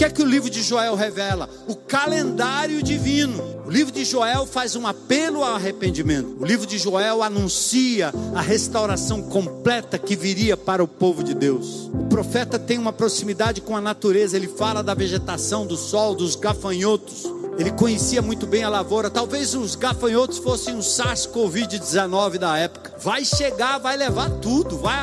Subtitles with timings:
[0.00, 1.46] que é que o livro de Joel revela?
[1.68, 3.60] O calendário divino.
[3.66, 6.38] O livro de Joel faz um apelo ao arrependimento.
[6.40, 11.90] O livro de Joel anuncia a restauração completa que viria para o povo de Deus.
[11.92, 16.34] O profeta tem uma proximidade com a natureza, ele fala da vegetação, do sol, dos
[16.34, 17.39] gafanhotos.
[17.60, 19.10] Ele conhecia muito bem a lavoura.
[19.10, 22.94] Talvez os gafanhotos fossem um SARS-CoV-19 da época.
[22.98, 24.96] Vai chegar, vai levar tudo, vai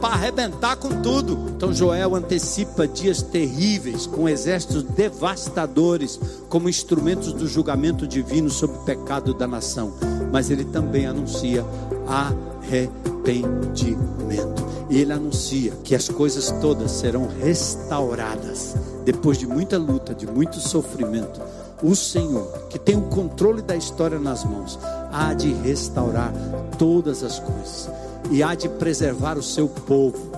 [0.00, 1.50] arrebentar com tudo.
[1.56, 8.84] Então Joel antecipa dias terríveis, com exércitos devastadores, como instrumentos do julgamento divino sobre o
[8.84, 9.92] pecado da nação.
[10.30, 11.66] Mas ele também anuncia
[12.06, 14.62] arrependimento.
[14.88, 20.60] E ele anuncia que as coisas todas serão restauradas depois de muita luta, de muito
[20.60, 21.40] sofrimento
[21.84, 24.78] o Senhor, que tem o controle da história nas mãos,
[25.12, 26.32] há de restaurar
[26.78, 27.90] todas as coisas
[28.30, 30.32] e há de preservar o seu povo.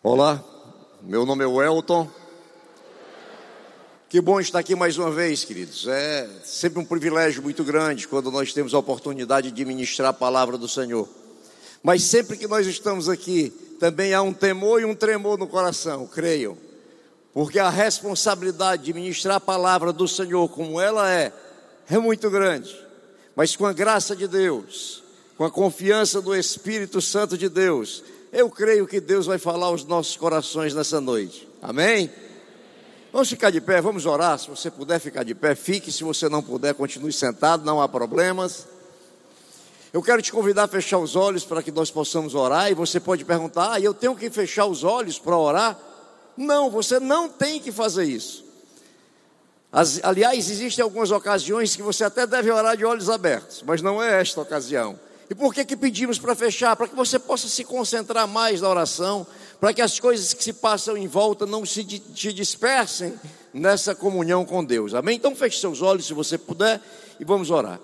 [0.00, 0.40] Olá,
[1.02, 2.08] meu nome é Welton.
[4.08, 5.88] Que bom estar aqui mais uma vez, queridos.
[5.88, 10.56] É sempre um privilégio muito grande quando nós temos a oportunidade de ministrar a palavra
[10.56, 11.08] do Senhor.
[11.82, 16.06] Mas sempre que nós estamos aqui, também há um temor e um tremor no coração,
[16.06, 16.56] creiam.
[17.34, 21.32] Porque a responsabilidade de ministrar a palavra do Senhor como ela é,
[21.90, 22.78] é muito grande.
[23.34, 25.02] Mas com a graça de Deus,
[25.36, 29.84] com a confiança do Espírito Santo de Deus, eu creio que Deus vai falar aos
[29.84, 31.48] nossos corações nessa noite.
[31.60, 32.10] Amém?
[33.12, 34.38] Vamos ficar de pé, vamos orar.
[34.38, 35.90] Se você puder ficar de pé, fique.
[35.90, 38.66] Se você não puder, continue sentado, não há problemas.
[39.92, 42.70] Eu quero te convidar a fechar os olhos para que nós possamos orar.
[42.70, 45.78] E você pode perguntar: ah, eu tenho que fechar os olhos para orar?
[46.34, 48.42] Não, você não tem que fazer isso.
[49.70, 54.02] As, aliás, existem algumas ocasiões que você até deve orar de olhos abertos, mas não
[54.02, 54.98] é esta ocasião.
[55.28, 56.76] E por que, que pedimos para fechar?
[56.76, 59.26] Para que você possa se concentrar mais na oração,
[59.60, 63.14] para que as coisas que se passam em volta não se te dispersem
[63.52, 64.94] nessa comunhão com Deus.
[64.94, 65.16] Amém?
[65.16, 66.80] Então feche seus olhos se você puder
[67.18, 67.80] e vamos orar.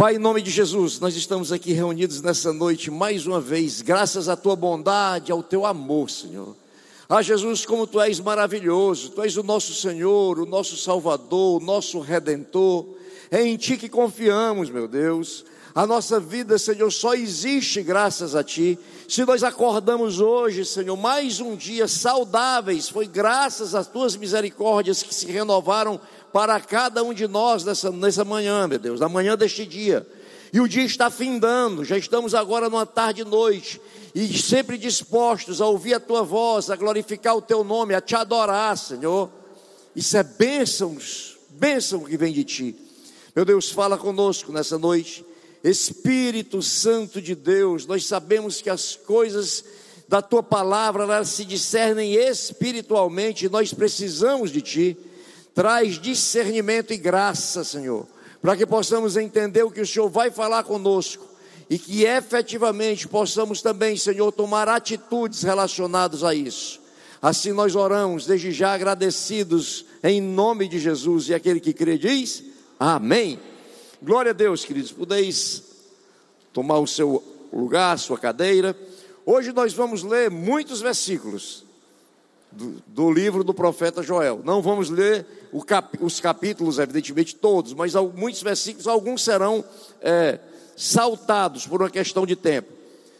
[0.00, 4.30] Pai, em nome de Jesus, nós estamos aqui reunidos nessa noite mais uma vez, graças
[4.30, 6.56] à tua bondade, ao teu amor, Senhor.
[7.06, 11.62] Ah, Jesus, como tu és maravilhoso, tu és o nosso Senhor, o nosso Salvador, o
[11.62, 12.86] nosso Redentor.
[13.30, 15.44] É em ti que confiamos, meu Deus.
[15.74, 18.78] A nossa vida, Senhor, só existe graças a Ti.
[19.06, 25.14] Se nós acordamos hoje, Senhor, mais um dia saudáveis, foi graças às Tuas misericórdias que
[25.14, 26.00] se renovaram
[26.32, 30.06] para cada um de nós nessa, nessa manhã, meu Deus, na manhã deste dia.
[30.52, 33.80] E o dia está findando, já estamos agora numa tarde e noite,
[34.14, 38.16] e sempre dispostos a ouvir a tua voz, a glorificar o teu nome, a te
[38.16, 39.30] adorar, Senhor.
[39.94, 42.76] Isso é bênçãos, bênção que vem de ti.
[43.34, 45.24] Meu Deus, fala conosco nessa noite.
[45.62, 49.64] Espírito Santo de Deus, nós sabemos que as coisas
[50.08, 54.96] da tua palavra elas se discernem espiritualmente, nós precisamos de ti.
[55.60, 58.06] Traz discernimento e graça, Senhor,
[58.40, 61.22] para que possamos entender o que o Senhor vai falar conosco
[61.68, 66.80] e que efetivamente possamos também, Senhor, tomar atitudes relacionadas a isso.
[67.20, 72.42] Assim nós oramos, desde já agradecidos em nome de Jesus e aquele que crê diz:
[72.78, 73.38] Amém.
[74.02, 74.92] Glória a Deus, queridos.
[74.92, 75.62] Podeis
[76.54, 77.22] tomar o seu
[77.52, 78.74] lugar, a sua cadeira.
[79.26, 81.68] Hoje nós vamos ler muitos versículos
[82.52, 84.40] do, do livro do profeta Joel.
[84.44, 85.26] Não vamos ler
[85.66, 89.64] cap, os capítulos, evidentemente, todos, mas muitos versículos, alguns serão
[90.00, 90.38] é,
[90.76, 92.72] saltados por uma questão de tempo.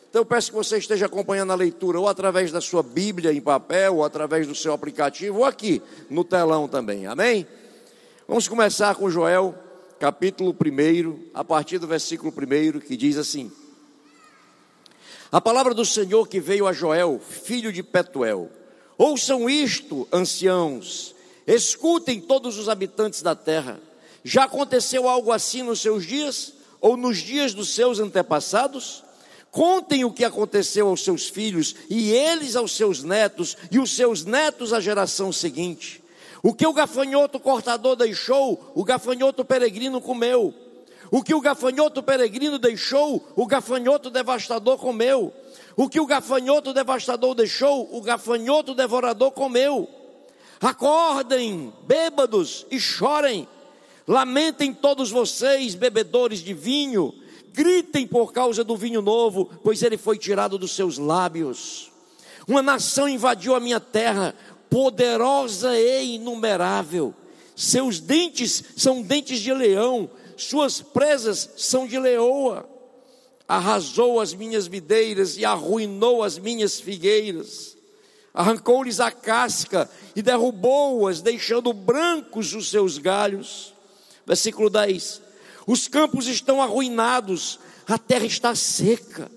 [0.08, 3.40] Então eu peço que você esteja acompanhando a leitura, ou através da sua Bíblia em
[3.40, 7.06] papel, ou através do seu aplicativo, ou aqui no telão também.
[7.06, 7.46] Amém?
[8.26, 9.54] Vamos começar com Joel,
[10.00, 13.52] capítulo 1, a partir do versículo 1, que diz assim:
[15.30, 18.50] A palavra do Senhor que veio a Joel, filho de Petuel
[19.03, 21.15] Ouçam isto, anciãos,
[21.47, 23.81] escutem todos os habitantes da terra.
[24.22, 29.02] Já aconteceu algo assim nos seus dias, ou nos dias dos seus antepassados?
[29.50, 34.26] Contem o que aconteceu aos seus filhos, e eles aos seus netos, e os seus
[34.26, 36.05] netos à geração seguinte.
[36.43, 40.53] O que o gafanhoto cortador deixou, o gafanhoto peregrino comeu.
[41.11, 45.32] O que o gafanhoto peregrino deixou, o gafanhoto devastador comeu.
[45.76, 49.88] O que o gafanhoto devastador deixou, o gafanhoto devorador comeu.
[50.61, 53.49] Acordem, bêbados, e chorem.
[54.06, 57.14] Lamentem todos vocês, bebedores de vinho.
[57.52, 61.90] Gritem por causa do vinho novo, pois ele foi tirado dos seus lábios.
[62.46, 64.34] Uma nação invadiu a minha terra,
[64.69, 67.14] poderosa e inumerável.
[67.56, 72.69] Seus dentes são dentes de leão, suas presas são de leoa.
[73.50, 77.76] Arrasou as minhas videiras e arruinou as minhas figueiras.
[78.32, 83.75] Arrancou-lhes a casca e derrubou-as, deixando brancos os seus galhos.
[84.25, 85.20] Versículo 10.
[85.67, 87.58] Os campos estão arruinados,
[87.88, 89.29] a terra está seca,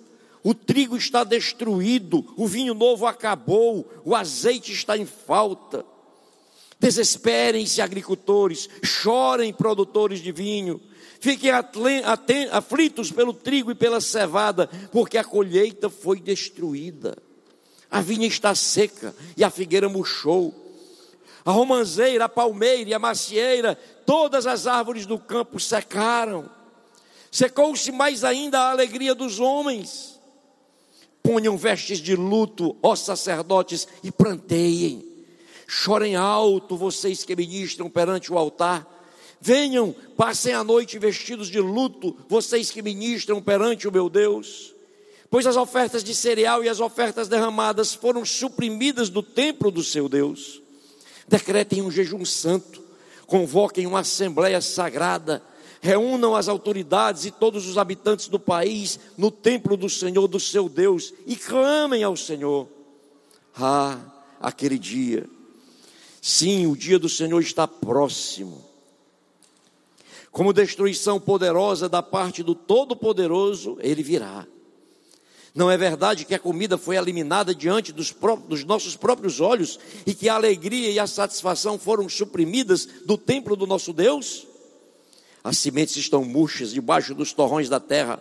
[0.44, 5.84] o trigo está destruído, o vinho novo acabou, o azeite está em falta.
[6.80, 10.80] Desesperem-se, agricultores, chorem, produtores de vinho,
[11.24, 11.52] fiquem
[12.52, 17.18] aflitos pelo trigo e pela cevada, porque a colheita foi destruída.
[17.90, 20.54] A vinha está seca e a figueira murchou.
[21.46, 23.76] A romanceira, a palmeira e a macieira,
[24.06, 26.50] todas as árvores do campo secaram.
[27.32, 30.20] Secou-se mais ainda a alegria dos homens.
[31.22, 35.14] Ponham vestes de luto, ó sacerdotes, e planteiem
[35.66, 38.88] Chorem alto, vocês que ministram perante o altar.
[39.44, 44.74] Venham, passem a noite vestidos de luto, vocês que ministram perante o meu Deus.
[45.30, 50.08] Pois as ofertas de cereal e as ofertas derramadas foram suprimidas do templo do seu
[50.08, 50.62] Deus.
[51.28, 52.82] Decretem um jejum santo,
[53.28, 55.44] convoquem uma assembleia sagrada,
[55.82, 60.70] reúnam as autoridades e todos os habitantes do país no templo do Senhor, do seu
[60.70, 62.68] Deus, e clamem ao Senhor.
[63.56, 64.00] Ah,
[64.40, 65.28] aquele dia
[66.26, 68.64] Sim, o dia do Senhor está próximo.
[70.34, 74.48] Como destruição poderosa da parte do Todo-Poderoso, ele virá.
[75.54, 79.80] Não é verdade que a comida foi eliminada diante dos, próprios, dos, nossos próprios olhos
[80.08, 84.48] e que a alegria e a satisfação foram suprimidas do templo do nosso Deus?
[85.44, 88.20] As sementes estão murchas debaixo dos torrões da terra,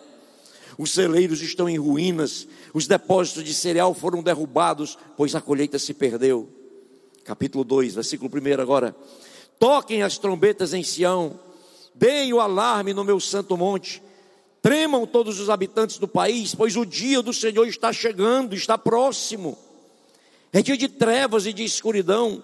[0.77, 5.95] os celeiros estão em ruínas, os depósitos de cereal foram derrubados, pois a colheita se
[5.95, 6.47] perdeu
[7.25, 8.95] capítulo 2, versículo 1 agora.
[9.59, 11.41] Toquem as trombetas em Sião,
[11.95, 14.03] deem o alarme no meu santo monte,
[14.61, 19.59] tremam todos os habitantes do país, pois o dia do Senhor está chegando, está próximo.
[20.53, 22.43] É dia de trevas e de escuridão,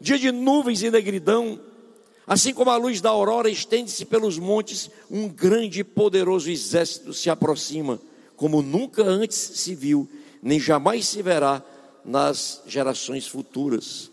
[0.00, 1.60] dia de nuvens e negridão.
[2.26, 7.30] Assim como a luz da aurora estende-se pelos montes, um grande e poderoso exército se
[7.30, 7.98] aproxima,
[8.36, 10.08] como nunca antes se viu,
[10.42, 11.62] nem jamais se verá
[12.04, 14.10] nas gerações futuras.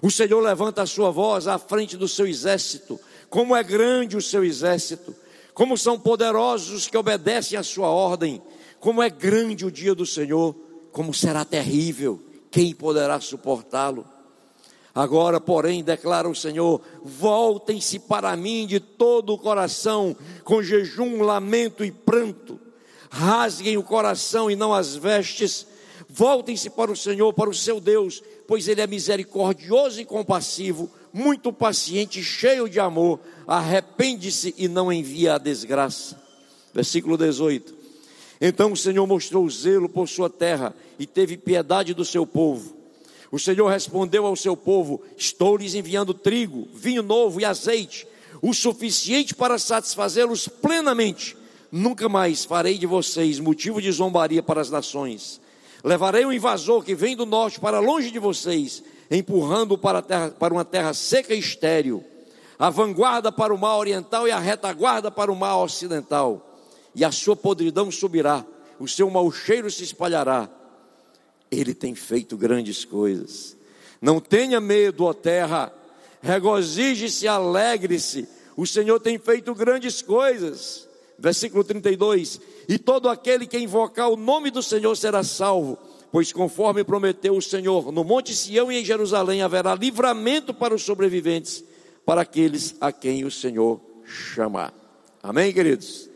[0.00, 3.00] O Senhor levanta a sua voz à frente do seu exército.
[3.34, 5.12] Como é grande o seu exército,
[5.52, 8.40] como são poderosos os que obedecem à sua ordem.
[8.78, 10.54] Como é grande o dia do Senhor,
[10.92, 14.06] como será terrível, quem poderá suportá-lo?
[14.94, 21.84] Agora, porém, declara o Senhor: voltem-se para mim de todo o coração, com jejum, lamento
[21.84, 22.56] e pranto.
[23.10, 25.66] Rasguem o coração e não as vestes.
[26.08, 31.52] Voltem-se para o Senhor, para o seu Deus, pois ele é misericordioso e compassivo, muito
[31.52, 36.20] paciente, cheio de amor, arrepende-se e não envia a desgraça.
[36.74, 37.72] Versículo 18.
[38.40, 42.74] Então o Senhor mostrou zelo por sua terra e teve piedade do seu povo.
[43.30, 48.08] O Senhor respondeu ao seu povo: Estou lhes enviando trigo, vinho novo e azeite,
[48.42, 51.36] o suficiente para satisfazê-los plenamente.
[51.70, 55.40] Nunca mais farei de vocês motivo de zombaria para as nações.
[55.84, 60.54] Levarei um invasor que vem do norte para longe de vocês, empurrando para, terra, para
[60.54, 62.04] uma terra seca e estéril,
[62.58, 66.58] a vanguarda para o mar oriental e a retaguarda para o mar ocidental.
[66.94, 68.44] E a sua podridão subirá,
[68.78, 70.48] o seu mau cheiro se espalhará.
[71.50, 73.56] Ele tem feito grandes coisas.
[74.00, 75.72] Não tenha medo, ó terra,
[76.22, 78.28] regozije-se, alegre-se.
[78.56, 80.88] O Senhor tem feito grandes coisas.
[81.18, 85.78] Versículo 32: e todo aquele que invocar o nome do Senhor será salvo,
[86.14, 90.84] pois conforme prometeu o Senhor, no Monte Sião e em Jerusalém haverá livramento para os
[90.84, 91.64] sobreviventes,
[92.06, 94.72] para aqueles a quem o Senhor chamar.
[95.20, 96.08] Amém, queridos?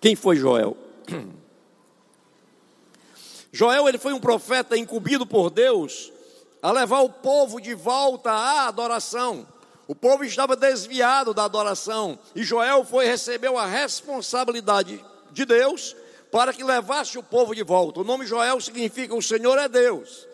[0.00, 0.76] Quem foi Joel?
[3.50, 6.12] Joel ele foi um profeta incumbido por Deus
[6.62, 9.48] a levar o povo de volta à adoração.
[9.88, 15.96] O povo estava desviado da adoração e Joel foi recebeu a responsabilidade de Deus
[16.30, 18.00] para que levasse o povo de volta.
[18.00, 20.26] O nome Joel significa o Senhor é Deus.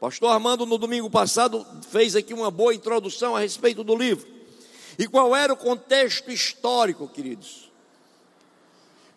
[0.00, 4.26] Pastor Armando no domingo passado fez aqui uma boa introdução a respeito do livro.
[4.98, 7.70] E qual era o contexto histórico, queridos?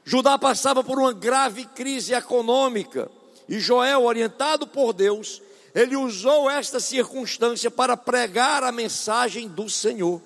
[0.03, 3.09] Judá passava por uma grave crise econômica
[3.49, 5.41] e Joel, orientado por Deus,
[5.77, 10.19] ele usou esta circunstância para pregar a mensagem do Senhor.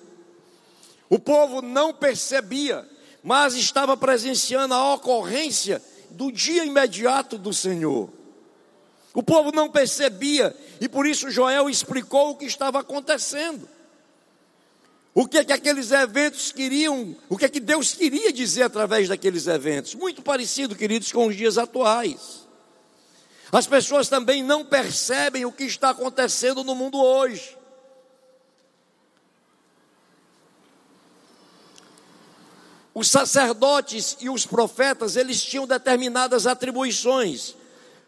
[1.10, 2.88] O povo não percebia,
[3.22, 8.08] mas estava presenciando a ocorrência do dia imediato do Senhor.
[9.12, 13.68] O povo não percebia, e por isso Joel explicou o que estava acontecendo.
[15.14, 19.06] O que é que aqueles eventos queriam, o que é que Deus queria dizer através
[19.06, 19.94] daqueles eventos?
[19.94, 22.41] Muito parecido, queridos, com os dias atuais.
[23.52, 27.54] As pessoas também não percebem o que está acontecendo no mundo hoje.
[32.94, 37.54] Os sacerdotes e os profetas, eles tinham determinadas atribuições.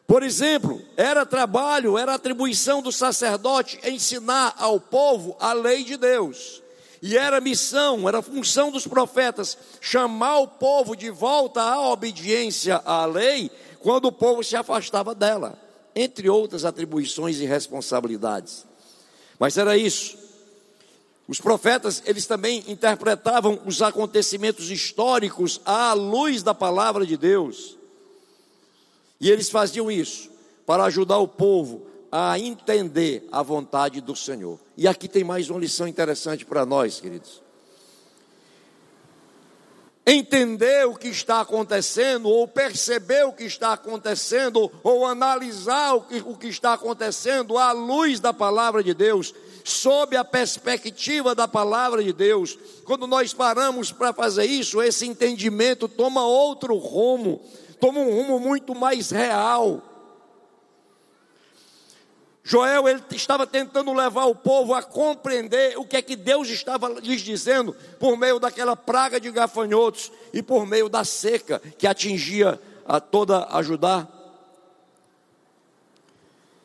[0.06, 6.62] Por exemplo, era trabalho, era atribuição do sacerdote ensinar ao povo a lei de Deus.
[7.02, 13.04] E era missão, era função dos profetas chamar o povo de volta à obediência à
[13.04, 13.50] lei
[13.84, 15.58] quando o povo se afastava dela,
[15.94, 18.64] entre outras atribuições e responsabilidades.
[19.38, 20.16] Mas era isso.
[21.28, 27.76] Os profetas, eles também interpretavam os acontecimentos históricos à luz da palavra de Deus.
[29.20, 30.30] E eles faziam isso
[30.64, 34.58] para ajudar o povo a entender a vontade do Senhor.
[34.78, 37.43] E aqui tem mais uma lição interessante para nós, queridos.
[40.06, 46.22] Entender o que está acontecendo, ou perceber o que está acontecendo, ou analisar o que,
[46.26, 49.34] o que está acontecendo à luz da palavra de Deus,
[49.64, 52.58] sob a perspectiva da palavra de Deus.
[52.84, 57.40] Quando nós paramos para fazer isso, esse entendimento toma outro rumo,
[57.80, 59.93] toma um rumo muito mais real
[62.46, 66.88] Joel ele estava tentando levar o povo a compreender o que é que Deus estava
[67.00, 72.60] lhes dizendo por meio daquela praga de gafanhotos e por meio da seca que atingia
[72.84, 74.06] a toda a Judá.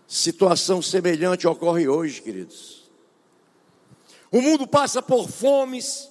[0.05, 2.83] Situação semelhante ocorre hoje, queridos.
[4.29, 6.08] O mundo passa por fomes,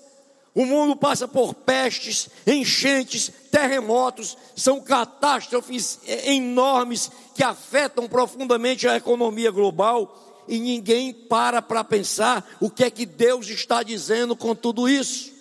[0.59, 9.53] o mundo passa por pestes, enchentes, terremotos, são catástrofes enormes que afetam profundamente a economia
[9.53, 14.88] global e ninguém para para pensar o que é que Deus está dizendo com tudo
[14.88, 15.33] isso.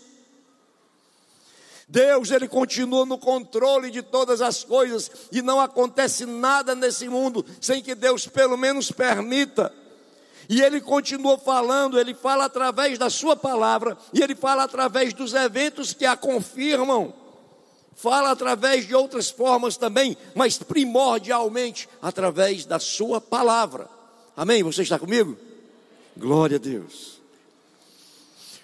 [1.88, 7.44] Deus, ele continua no controle de todas as coisas e não acontece nada nesse mundo
[7.60, 9.74] sem que Deus pelo menos permita.
[10.50, 15.34] E ele continua falando, ele fala através da sua palavra, e ele fala através dos
[15.34, 17.14] eventos que a confirmam.
[17.96, 23.90] Fala através de outras formas também, mas primordialmente através da sua palavra.
[24.36, 24.64] Amém?
[24.64, 25.36] Você está comigo?
[26.16, 27.18] Glória a Deus.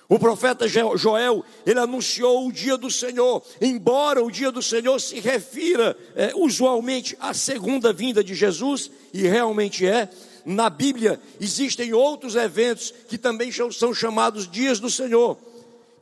[0.08, 5.20] O profeta Joel, ele anunciou o dia do Senhor, embora o dia do Senhor se
[5.20, 10.08] refira é, usualmente à segunda vinda de Jesus, e realmente é,
[10.46, 15.38] na Bíblia existem outros eventos que também são chamados dias do Senhor.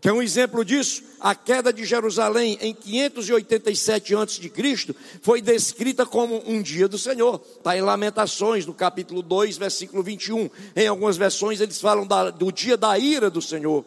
[0.01, 4.95] Que é um exemplo disso, a queda de Jerusalém em 587 a.C.
[5.21, 7.39] foi descrita como um dia do Senhor.
[7.57, 10.49] Está em Lamentações, no capítulo 2, versículo 21.
[10.75, 13.85] Em algumas versões eles falam da, do dia da ira do Senhor.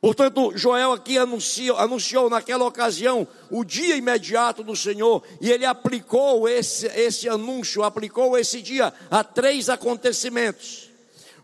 [0.00, 6.48] Portanto, Joel aqui anunciou, anunciou naquela ocasião o dia imediato do Senhor, e ele aplicou
[6.48, 10.88] esse, esse anúncio, aplicou esse dia a três acontecimentos.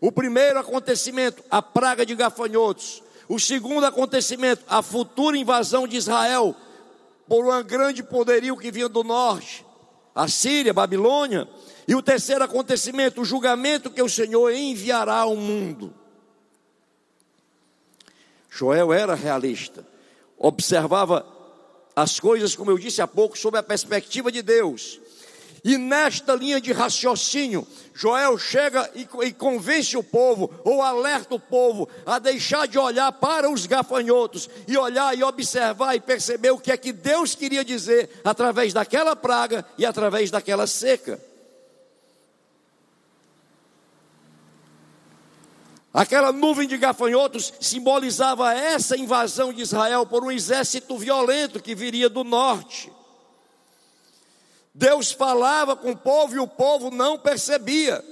[0.01, 3.03] O primeiro acontecimento, a praga de gafanhotos.
[3.29, 6.57] O segundo acontecimento, a futura invasão de Israel
[7.29, 9.67] por um grande poderio que vinha do norte,
[10.15, 11.49] a Síria, Babilônia.
[11.89, 15.93] E o terceiro acontecimento, o julgamento que o Senhor enviará ao mundo.
[18.57, 19.87] Joel era realista,
[20.39, 21.27] observava
[21.95, 24.99] as coisas, como eu disse há pouco, sob a perspectiva de Deus.
[25.63, 31.41] E nesta linha de raciocínio, Joel chega e, e, convence o povo, ou alerta o
[31.41, 36.59] povo, a deixar de olhar para os gafanhotos e olhar e observar e perceber o
[36.59, 41.21] que é que Deus queria dizer através daquela praga e através daquela seca.
[45.97, 52.11] Aquela nuvem de gafanhotos simbolizava essa invasão de Israel por um exército violento que viria
[52.11, 52.93] do norte.
[54.75, 58.05] Deus falava com o povo e o povo não percebia.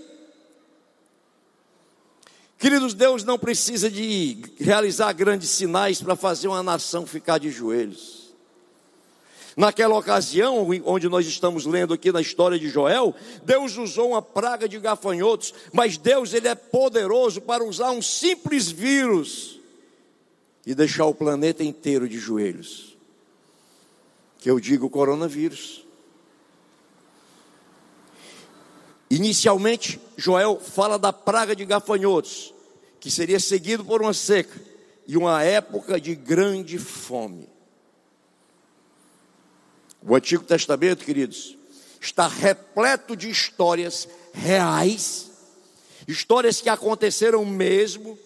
[2.59, 8.24] Queridos, Deus não precisa de realizar grandes sinais para fazer uma nação ficar de joelhos.
[9.57, 14.69] Naquela ocasião, onde nós estamos lendo aqui na história de Joel, Deus usou uma praga
[14.69, 19.61] de gafanhotos, mas Deus ele é poderoso para usar um simples vírus
[20.67, 22.97] e deixar o planeta inteiro de joelhos.
[24.39, 25.85] Que eu digo coronavírus.
[29.09, 32.53] Inicialmente, Joel fala da praga de gafanhotos,
[32.99, 34.61] que seria seguido por uma seca
[35.07, 37.54] e uma época de grande fome.
[40.07, 41.57] O Antigo Testamento, queridos,
[41.99, 45.31] está repleto de histórias reais,
[46.07, 48.19] histórias que aconteceram mesmo,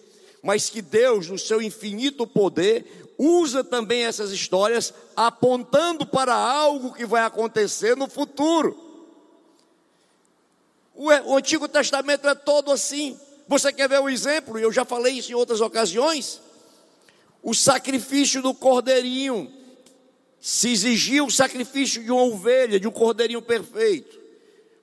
[0.43, 7.05] mas que Deus, no seu infinito poder, usa também essas histórias apontando para algo que
[7.05, 8.77] vai acontecer no futuro.
[10.93, 13.17] O Antigo Testamento é todo assim.
[13.47, 14.59] Você quer ver um exemplo?
[14.59, 16.41] Eu já falei isso em outras ocasiões.
[17.41, 19.58] O sacrifício do cordeirinho.
[20.39, 24.19] Se exigia o sacrifício de uma ovelha, de um cordeirinho perfeito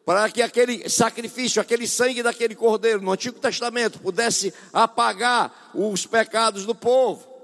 [0.06, 6.64] para que aquele sacrifício, aquele sangue daquele cordeiro no Antigo Testamento pudesse apagar os pecados
[6.64, 7.35] do povo.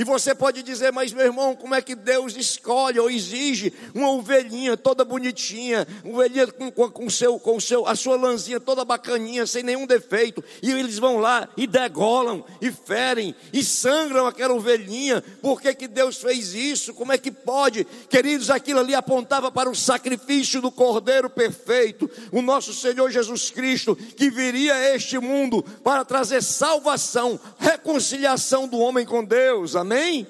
[0.00, 4.10] E você pode dizer, mas meu irmão, como é que Deus escolhe ou exige uma
[4.10, 9.46] ovelhinha toda bonitinha, ovelhinha com, com, com, seu, com seu, a sua lãzinha toda bacaninha,
[9.46, 15.22] sem nenhum defeito, e eles vão lá e degolam, e ferem, e sangram aquela ovelhinha,
[15.42, 16.94] por que, que Deus fez isso?
[16.94, 17.86] Como é que pode?
[18.08, 23.94] Queridos, aquilo ali apontava para o sacrifício do Cordeiro perfeito, o nosso Senhor Jesus Cristo,
[23.94, 29.89] que viria a este mundo para trazer salvação, reconciliação do homem com Deus, amém?
[29.90, 30.24] Amém?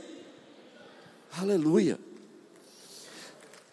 [1.39, 1.99] Aleluia.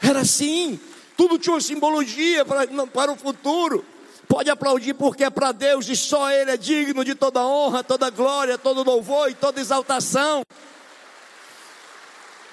[0.01, 0.77] Era assim.
[1.15, 3.85] Tudo tinha uma simbologia para, para o futuro.
[4.27, 8.09] Pode aplaudir porque é para Deus e só Ele é digno de toda honra, toda
[8.09, 10.43] glória, todo louvor e toda exaltação.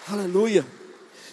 [0.08, 0.64] Aleluia.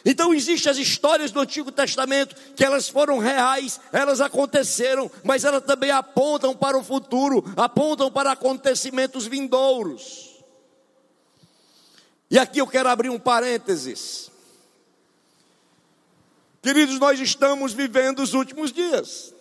[0.03, 5.63] Então existem as histórias do Antigo Testamento que elas foram reais, elas aconteceram, mas elas
[5.63, 10.30] também apontam para o futuro, apontam para acontecimentos vindouros.
[12.31, 14.31] E aqui eu quero abrir um parênteses.
[16.61, 19.33] Queridos, nós estamos vivendo os últimos dias.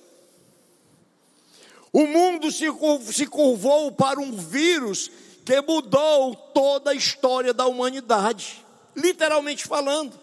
[1.92, 5.08] O mundo se, curvou para um vírus
[5.44, 8.66] que mudou toda a história da humanidade,
[8.96, 10.18] literalmente falando.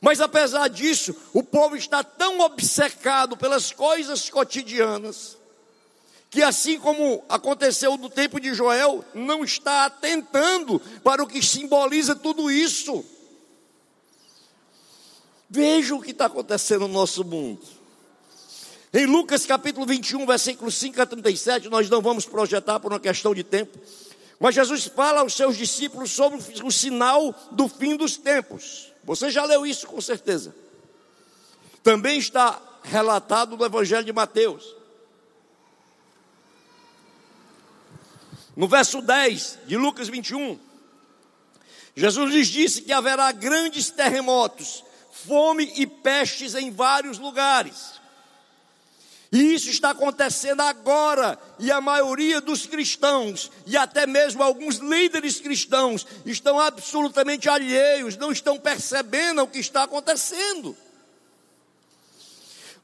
[0.00, 5.38] Mas apesar disso, o povo está tão obcecado pelas coisas cotidianas,
[6.30, 12.14] que assim como aconteceu no tempo de Joel, não está atentando para o que simboliza
[12.14, 13.04] tudo isso.
[15.48, 17.60] Veja o que está acontecendo no nosso mundo.
[18.92, 23.34] Em Lucas capítulo 21, versículo 5 a 37, nós não vamos projetar por uma questão
[23.34, 23.78] de tempo,
[24.40, 28.92] mas Jesus fala aos seus discípulos sobre o sinal do fim dos tempos.
[29.04, 30.54] Você já leu isso com certeza.
[31.82, 34.77] Também está relatado no Evangelho de Mateus.
[38.58, 40.58] No verso 10 de Lucas 21,
[41.94, 48.00] Jesus lhes disse que haverá grandes terremotos, fome e pestes em vários lugares.
[49.30, 55.38] E isso está acontecendo agora, e a maioria dos cristãos, e até mesmo alguns líderes
[55.38, 60.76] cristãos, estão absolutamente alheios, não estão percebendo o que está acontecendo.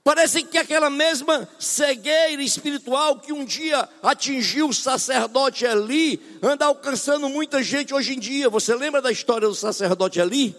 [0.05, 7.27] Parece que aquela mesma cegueira espiritual que um dia atingiu o sacerdote Eli, anda alcançando
[7.31, 8.51] muita gente hoje em dia.
[8.51, 10.55] Você lembra da história do sacerdote Eli?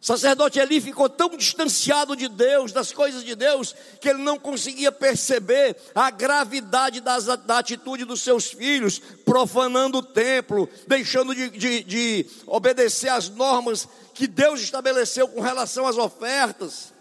[0.00, 4.38] O sacerdote Eli ficou tão distanciado de Deus, das coisas de Deus, que ele não
[4.38, 11.50] conseguia perceber a gravidade das, da atitude dos seus filhos, profanando o templo, deixando de,
[11.50, 16.93] de, de obedecer às normas que Deus estabeleceu com relação às ofertas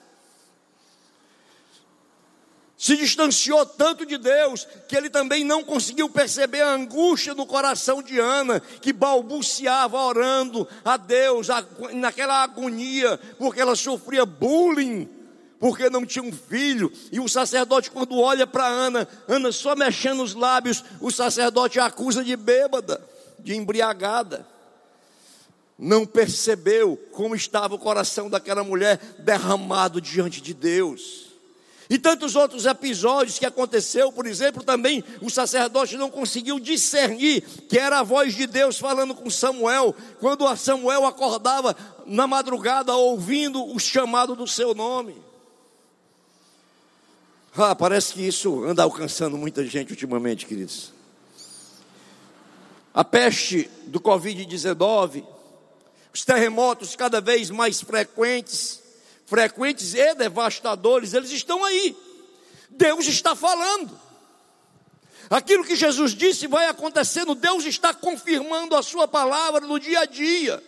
[2.83, 8.03] se distanciou tanto de Deus que ele também não conseguiu perceber a angústia no coração
[8.03, 11.47] de Ana, que balbuciava orando a Deus
[11.93, 15.07] naquela agonia, porque ela sofria bullying,
[15.61, 16.91] porque não tinha um filho.
[17.09, 21.85] E o sacerdote, quando olha para Ana, Ana só mexendo os lábios, o sacerdote a
[21.85, 23.01] acusa de bêbada,
[23.39, 24.45] de embriagada.
[25.79, 31.22] Não percebeu como estava o coração daquela mulher derramado diante de Deus.
[31.93, 37.77] E tantos outros episódios que aconteceu, por exemplo, também o sacerdote não conseguiu discernir que
[37.77, 41.77] era a voz de Deus falando com Samuel, quando Samuel acordava
[42.07, 45.15] na madrugada ouvindo o chamado do seu nome.
[47.55, 50.91] Ah, parece que isso anda alcançando muita gente ultimamente, queridos.
[52.91, 55.23] A peste do Covid-19,
[56.11, 58.81] os terremotos cada vez mais frequentes,
[59.25, 61.95] frequentes e devastadores, eles estão aí.
[62.69, 63.99] Deus está falando.
[65.29, 70.05] Aquilo que Jesus disse vai acontecendo, Deus está confirmando a sua palavra no dia a
[70.05, 70.61] dia.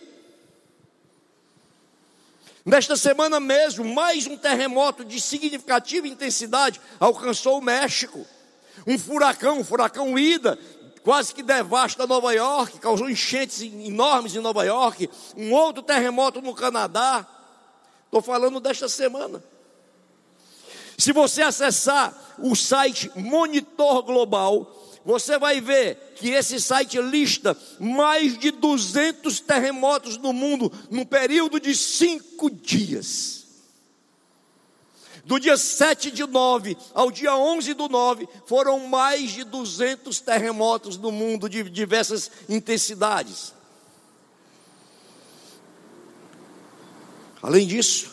[2.65, 8.26] Nesta semana mesmo, mais um terremoto de significativa intensidade alcançou o México.
[8.88, 10.58] Um furacão, um furacão Ida,
[11.04, 15.08] quase que devasta Nova York, causou enchentes enormes em Nova York.
[15.38, 17.28] Um outro terremoto no Canadá.
[18.15, 19.43] Estou falando desta semana.
[20.97, 24.73] Se você acessar o site Monitor Global,
[25.04, 31.60] você vai ver que esse site lista mais de 200 terremotos no mundo num período
[31.60, 33.47] de cinco dias.
[35.25, 40.95] Do dia 7 de 9 ao dia 11 do 9, foram mais de 200 terremotos
[40.95, 43.54] no mundo de diversas intensidades.
[47.45, 48.10] Além disso,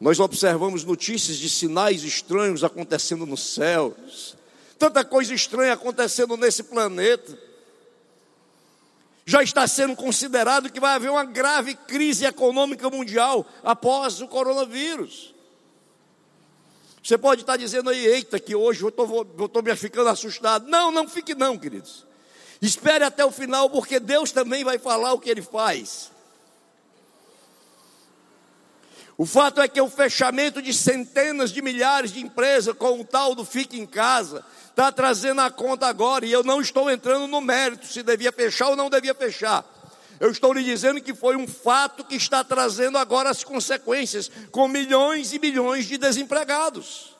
[0.00, 4.34] nós observamos notícias de sinais estranhos acontecendo nos céus,
[4.78, 7.38] tanta coisa estranha acontecendo nesse planeta.
[9.26, 15.34] Já está sendo considerado que vai haver uma grave crise econômica mundial após o coronavírus.
[17.04, 20.66] Você pode estar dizendo aí, eita, que hoje eu estou me ficando assustado.
[20.68, 22.06] Não, não fique não, queridos.
[22.62, 26.10] Espere até o final, porque Deus também vai falar o que Ele faz.
[29.20, 33.34] O fato é que o fechamento de centenas de milhares de empresas com o tal
[33.34, 37.38] do fique em casa está trazendo a conta agora, e eu não estou entrando no
[37.38, 39.62] mérito se devia fechar ou não devia fechar.
[40.18, 44.66] Eu estou lhe dizendo que foi um fato que está trazendo agora as consequências, com
[44.66, 47.14] milhões e milhões de desempregados.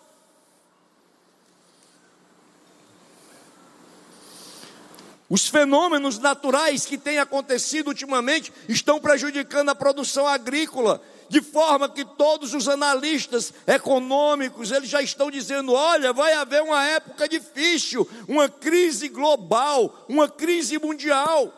[5.28, 12.04] Os fenômenos naturais que têm acontecido ultimamente estão prejudicando a produção agrícola de forma que
[12.04, 18.48] todos os analistas econômicos, eles já estão dizendo, olha, vai haver uma época difícil, uma
[18.48, 21.54] crise global, uma crise mundial.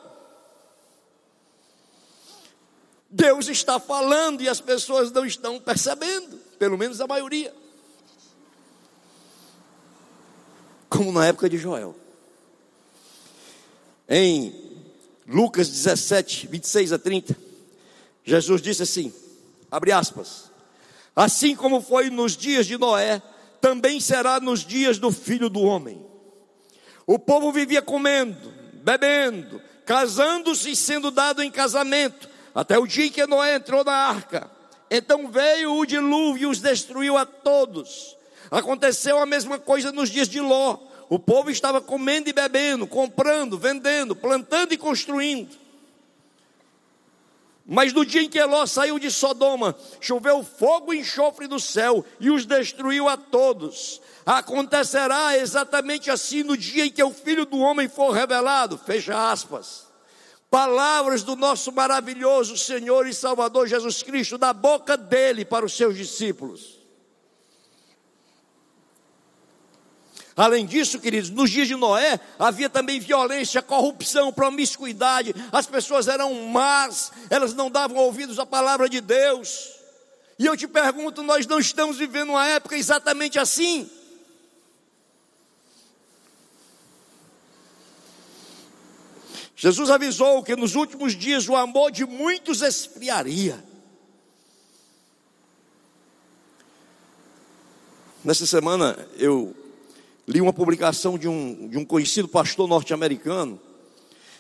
[3.09, 7.55] Deus está falando e as pessoas não estão percebendo, pelo menos a maioria.
[10.91, 11.97] Como na época de Joel.
[14.07, 14.55] Em
[15.27, 17.35] Lucas 17, 26 a 30,
[18.23, 19.22] Jesus disse assim:
[19.73, 20.53] Abre aspas.
[21.17, 23.23] Assim como foi nos dias de Noé,
[23.59, 26.05] também será nos dias do filho do homem.
[27.07, 28.53] O povo vivia comendo,
[28.85, 33.95] bebendo, casando-se e sendo dado em casamento, até o dia em que Noé entrou na
[33.95, 34.51] arca.
[34.91, 38.15] Então veio o dilúvio e os destruiu a todos.
[38.51, 40.79] Aconteceu a mesma coisa nos dias de Ló.
[41.09, 45.62] O povo estava comendo e bebendo, comprando, vendendo, plantando e construindo.
[47.73, 52.05] Mas no dia em que Eló saiu de Sodoma, choveu fogo e enxofre do céu
[52.21, 53.99] e os destruiu a todos.
[54.27, 58.77] Acontecerá exatamente assim no dia em que o filho do homem for revelado.
[58.77, 59.87] Fecha aspas.
[60.51, 65.97] Palavras do nosso maravilhoso Senhor e Salvador Jesus Cristo, da boca dele para os seus
[65.97, 66.82] discípulos.
[70.37, 76.35] Além disso, queridos, nos dias de Noé havia também violência, corrupção, promiscuidade, as pessoas eram
[76.47, 79.71] más, elas não davam ouvidos à palavra de Deus.
[80.39, 83.89] E eu te pergunto, nós não estamos vivendo uma época exatamente assim?
[89.55, 93.63] Jesus avisou que nos últimos dias o amor de muitos esfriaria.
[98.25, 99.55] Nessa semana eu
[100.27, 103.61] li uma publicação de um, de um conhecido pastor norte-americano,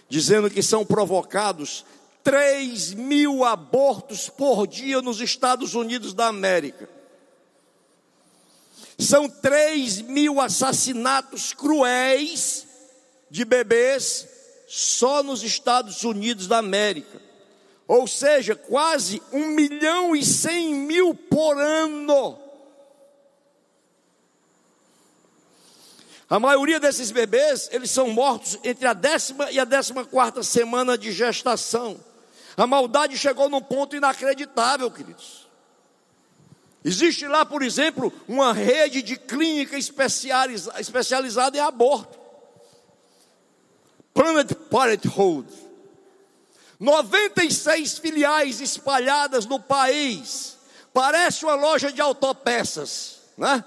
[0.09, 1.85] dizendo que são provocados
[2.23, 6.89] 3 mil abortos por dia nos Estados Unidos da América.
[8.99, 12.67] São 3 mil assassinatos cruéis
[13.29, 14.29] de bebês
[14.69, 17.21] só nos Estados Unidos da América.
[17.89, 22.39] Ou seja, quase 1 milhão e 100 mil por ano.
[26.33, 30.97] A maioria desses bebês, eles são mortos entre a décima e a décima quarta semana
[30.97, 32.01] de gestação.
[32.57, 35.47] A maldade chegou num ponto inacreditável, queridos.
[36.83, 42.19] Existe lá, por exemplo, uma rede de clínica especializada em aborto.
[44.15, 45.53] Planet Parenthood.
[46.81, 50.57] 96 filiais espalhadas no país.
[50.95, 53.63] Parece uma loja de autopeças, né?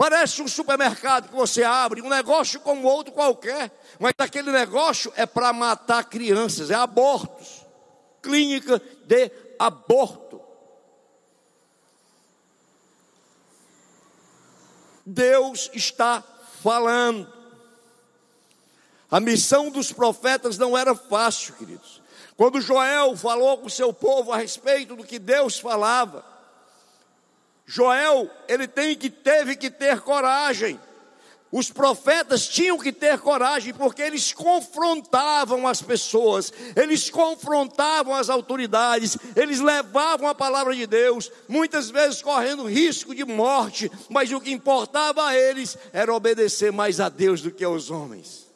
[0.00, 5.26] Parece um supermercado que você abre, um negócio como outro qualquer, mas aquele negócio é
[5.26, 7.66] para matar crianças, é abortos.
[8.22, 10.40] Clínica de aborto.
[15.04, 16.24] Deus está
[16.62, 17.30] falando.
[19.10, 22.00] A missão dos profetas não era fácil, queridos.
[22.38, 26.24] Quando Joel falou com seu povo a respeito do que Deus falava,
[27.72, 30.80] Joel, ele tem que teve que ter coragem.
[31.52, 39.16] Os profetas tinham que ter coragem, porque eles confrontavam as pessoas, eles confrontavam as autoridades,
[39.36, 44.50] eles levavam a palavra de Deus, muitas vezes correndo risco de morte, mas o que
[44.50, 48.48] importava a eles era obedecer mais a Deus do que aos homens.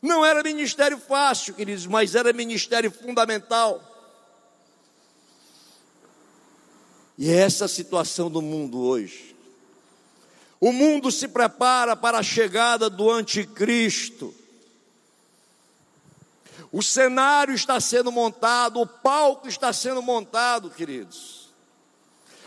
[0.00, 3.97] Não era ministério fácil, queridos, mas era ministério fundamental.
[7.18, 9.36] E é essa a situação do mundo hoje.
[10.60, 14.32] O mundo se prepara para a chegada do anticristo.
[16.70, 21.48] O cenário está sendo montado, o palco está sendo montado, queridos.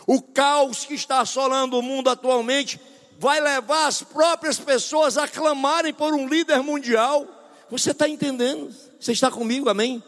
[0.07, 2.79] O caos que está assolando o mundo atualmente
[3.19, 7.27] vai levar as próprias pessoas a clamarem por um líder mundial.
[7.69, 8.73] Você está entendendo?
[8.99, 10.01] Você está comigo, amém?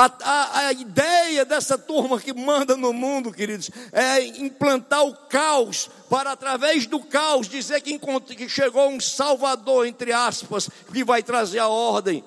[0.00, 5.90] A, a, a, ideia dessa turma que manda no mundo, queridos, é implantar o caos,
[6.08, 7.98] para através do caos dizer que,
[8.36, 12.22] que chegou um salvador, entre aspas, que vai trazer a ordem,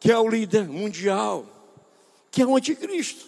[0.00, 1.44] que é o líder mundial,
[2.30, 3.26] que é o anticristo.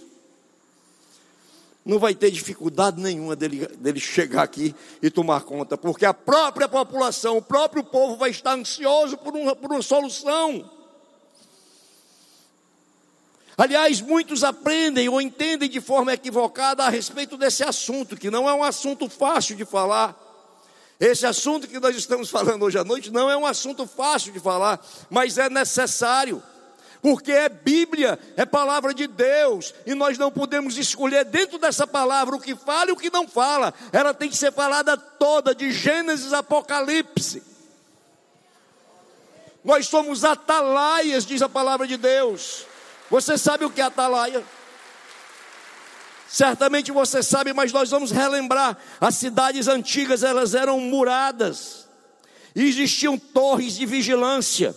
[1.85, 6.67] Não vai ter dificuldade nenhuma dele, dele chegar aqui e tomar conta, porque a própria
[6.67, 10.76] população, o próprio povo vai estar ansioso por uma, por uma solução.
[13.59, 18.53] Aliás, muitos aprendem ou entendem de forma equivocada a respeito desse assunto, que não é
[18.53, 20.15] um assunto fácil de falar.
[21.01, 24.41] Esse assunto que nós estamos falando hoje à noite não é um assunto fácil de
[24.41, 26.43] falar, mas é necessário,
[27.01, 32.37] porque é Bíblia, é palavra de Deus, e nós não podemos escolher dentro dessa palavra
[32.37, 35.73] o que fala e o que não fala, ela tem que ser falada toda, de
[35.73, 37.43] Gênesis a Apocalipse.
[39.65, 42.67] Nós somos atalaias, diz a palavra de Deus.
[43.11, 44.45] Você sabe o que é atalaia?
[46.29, 48.77] Certamente você sabe, mas nós vamos relembrar.
[49.01, 51.87] As cidades antigas, elas eram muradas.
[52.55, 54.75] E existiam torres de vigilância.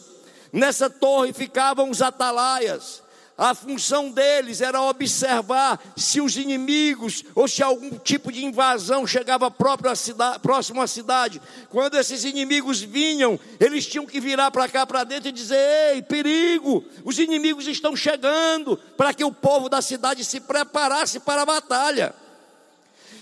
[0.54, 3.02] Nessa torre ficavam os atalaias.
[3.40, 9.48] A função deles era observar se os inimigos ou se algum tipo de invasão chegava
[9.48, 11.42] à cidade, próximo à cidade.
[11.70, 15.56] Quando esses inimigos vinham, eles tinham que virar para cá, para dentro e dizer:
[15.94, 21.44] Ei, perigo, os inimigos estão chegando, para que o povo da cidade se preparasse para
[21.44, 22.14] a batalha.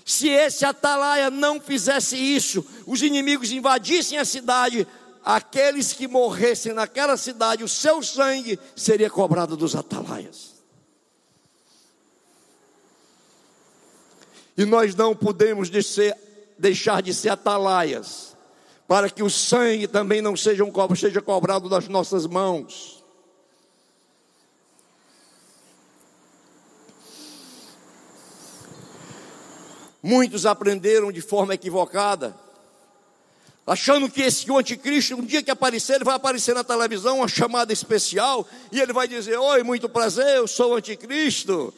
[0.03, 4.87] Se esse atalaia não fizesse isso, os inimigos invadissem a cidade,
[5.27, 10.55] aqueles que morressem naquela cidade, o seu sangue seria cobrado dos atalaias.
[14.55, 15.69] E nós não podemos
[16.57, 18.37] deixar de ser atalaias,
[18.87, 23.03] para que o sangue também não seja, um, seja cobrado das nossas mãos.
[30.01, 32.46] Muitos aprenderam de forma equivocada
[33.67, 37.73] achando que esse anticristo, um dia que aparecer, ele vai aparecer na televisão, uma chamada
[37.73, 41.73] especial, e ele vai dizer: Oi, muito prazer, eu sou o anticristo.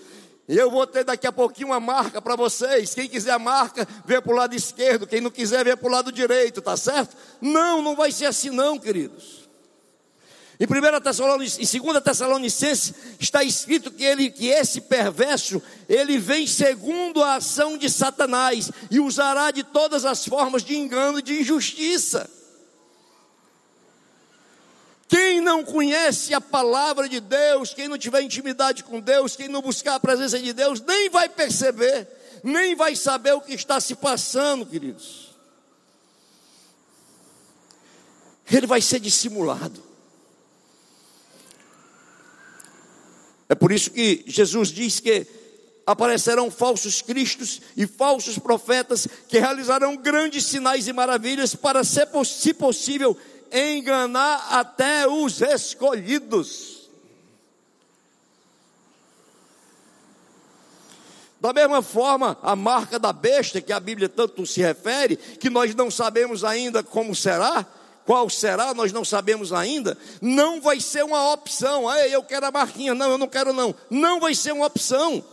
[0.48, 2.96] E eu vou ter daqui a pouquinho uma marca para vocês.
[2.96, 5.06] Quem quiser a marca, vê para o lado esquerdo.
[5.06, 7.16] Quem não quiser, vê para o lado direito, tá certo?
[7.40, 9.49] Não, não vai ser assim, não, queridos.
[10.60, 16.46] Em 1 Tessalonicenses, em 2 Tessalonicenses está escrito que, ele, que esse perverso, ele vem
[16.46, 21.40] segundo a ação de Satanás e usará de todas as formas de engano e de
[21.40, 22.30] injustiça.
[25.08, 29.62] Quem não conhece a palavra de Deus, quem não tiver intimidade com Deus, quem não
[29.62, 32.06] buscar a presença de Deus, nem vai perceber,
[32.44, 35.30] nem vai saber o que está se passando, queridos.
[38.52, 39.89] Ele vai ser dissimulado.
[43.50, 45.26] É por isso que Jesus diz que
[45.86, 52.06] aparecerão falsos cristos e falsos profetas que realizarão grandes sinais e maravilhas para, se
[52.54, 53.18] possível,
[53.52, 56.80] enganar até os escolhidos.
[61.42, 65.74] Da mesma forma, a marca da besta, que a Bíblia tanto se refere, que nós
[65.74, 67.66] não sabemos ainda como será,
[68.10, 71.88] qual será, nós não sabemos ainda, não vai ser uma opção.
[71.96, 73.76] Ei, eu quero a marquinha, não, eu não quero não.
[73.88, 75.24] Não vai ser uma opção.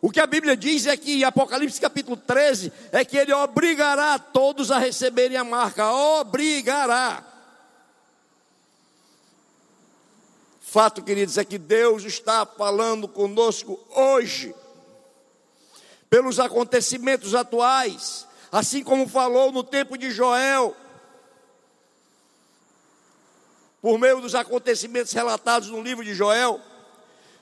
[0.00, 4.70] O que a Bíblia diz é que Apocalipse capítulo 13 é que ele obrigará todos
[4.70, 7.24] a receberem a marca, obrigará.
[10.60, 14.54] Fato, queridos, é que Deus está falando conosco hoje,
[16.08, 20.76] pelos acontecimentos atuais, assim como falou no tempo de Joel,
[23.82, 26.60] por meio dos acontecimentos relatados no livro de Joel,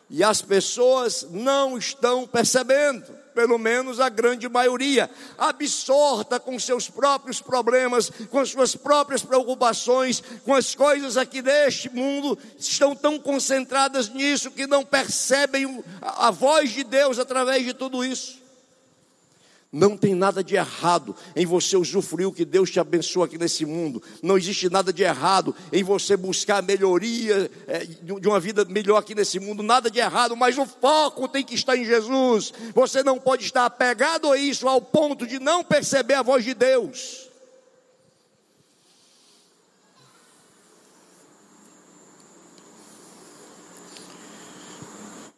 [0.09, 3.21] e as pessoas não estão percebendo.
[3.33, 10.23] pelo menos a grande maioria, absorta com seus próprios problemas, com as suas próprias preocupações,
[10.45, 16.71] com as coisas aqui deste mundo, estão tão concentradas nisso que não percebem a voz
[16.71, 18.40] de Deus através de tudo isso.
[19.73, 23.65] Não tem nada de errado em você usufruir o que Deus te abençoa aqui nesse
[23.65, 24.03] mundo.
[24.21, 28.97] Não existe nada de errado em você buscar a melhoria é, de uma vida melhor
[28.97, 29.63] aqui nesse mundo.
[29.63, 32.53] Nada de errado, mas o foco tem que estar em Jesus.
[32.75, 36.53] Você não pode estar apegado a isso ao ponto de não perceber a voz de
[36.53, 37.29] Deus.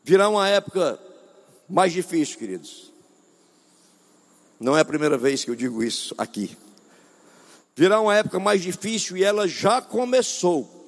[0.03, 0.99] Virá uma época
[1.69, 2.92] mais difícil, queridos
[4.63, 6.57] não é a primeira vez que eu digo isso aqui.
[7.75, 10.81] Virá uma época mais difícil e ela já começou.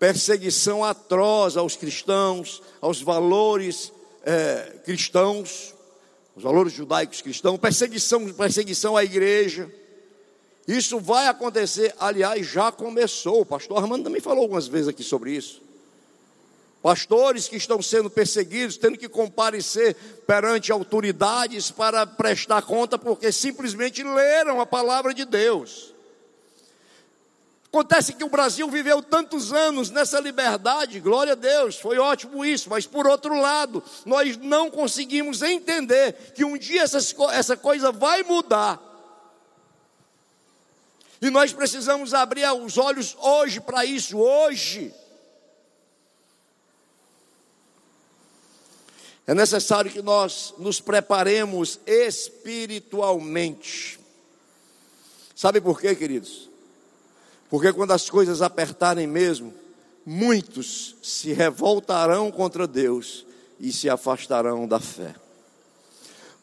[0.00, 3.92] Perseguição atroz aos cristãos, aos valores
[4.24, 5.74] é, cristãos,
[6.34, 9.70] os valores judaicos cristãos, perseguição, perseguição à igreja.
[10.66, 13.42] Isso vai acontecer, aliás, já começou.
[13.42, 15.62] O pastor Armando também falou algumas vezes aqui sobre isso.
[16.84, 19.94] Pastores que estão sendo perseguidos, tendo que comparecer
[20.26, 25.94] perante autoridades para prestar conta, porque simplesmente leram a palavra de Deus.
[27.68, 32.68] Acontece que o Brasil viveu tantos anos nessa liberdade, glória a Deus, foi ótimo isso,
[32.68, 38.22] mas por outro lado, nós não conseguimos entender que um dia essas, essa coisa vai
[38.22, 38.78] mudar.
[41.22, 44.92] E nós precisamos abrir os olhos hoje para isso, hoje.
[49.26, 53.98] É necessário que nós nos preparemos espiritualmente.
[55.34, 56.50] Sabe por quê, queridos?
[57.48, 59.54] Porque quando as coisas apertarem mesmo,
[60.04, 63.24] muitos se revoltarão contra Deus
[63.58, 65.14] e se afastarão da fé.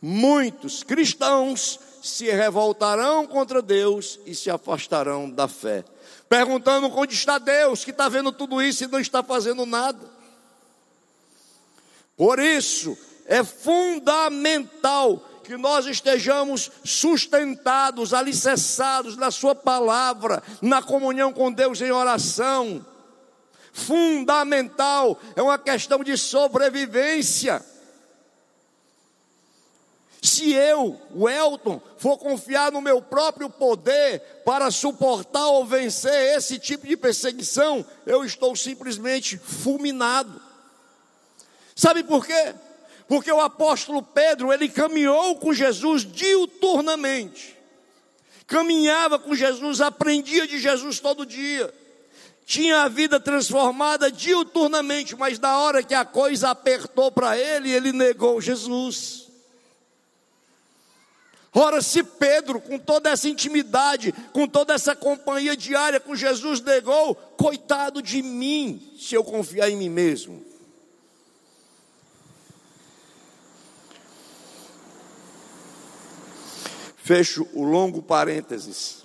[0.01, 5.85] Muitos cristãos se revoltarão contra Deus e se afastarão da fé,
[6.27, 10.10] perguntando onde está Deus, que está vendo tudo isso e não está fazendo nada.
[12.21, 21.51] Por isso, é fundamental que nós estejamos sustentados, alicerçados na Sua palavra, na comunhão com
[21.51, 22.85] Deus em oração.
[23.73, 27.65] Fundamental, é uma questão de sobrevivência.
[30.21, 36.59] Se eu, o Elton, for confiar no meu próprio poder para suportar ou vencer esse
[36.59, 40.50] tipo de perseguição, eu estou simplesmente fulminado.
[41.81, 42.53] Sabe por quê?
[43.07, 47.57] Porque o apóstolo Pedro, ele caminhou com Jesus diuturnamente.
[48.45, 51.73] Caminhava com Jesus, aprendia de Jesus todo dia.
[52.45, 57.91] Tinha a vida transformada diuturnamente, mas na hora que a coisa apertou para ele, ele
[57.91, 59.27] negou Jesus.
[61.51, 67.15] Ora, se Pedro, com toda essa intimidade, com toda essa companhia diária com Jesus, negou,
[67.15, 70.50] coitado de mim, se eu confiar em mim mesmo.
[77.03, 79.01] Fecho o longo parênteses.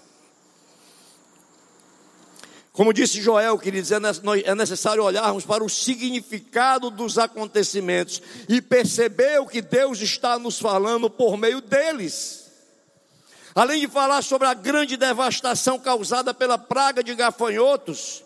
[2.76, 3.96] Como disse Joel, queridos, é,
[4.44, 10.59] é necessário olharmos para o significado dos acontecimentos e perceber o que Deus está nos
[10.59, 12.50] falando por meio deles.
[13.54, 18.22] Além de falar sobre a grande devastação causada pela praga de gafanhotos,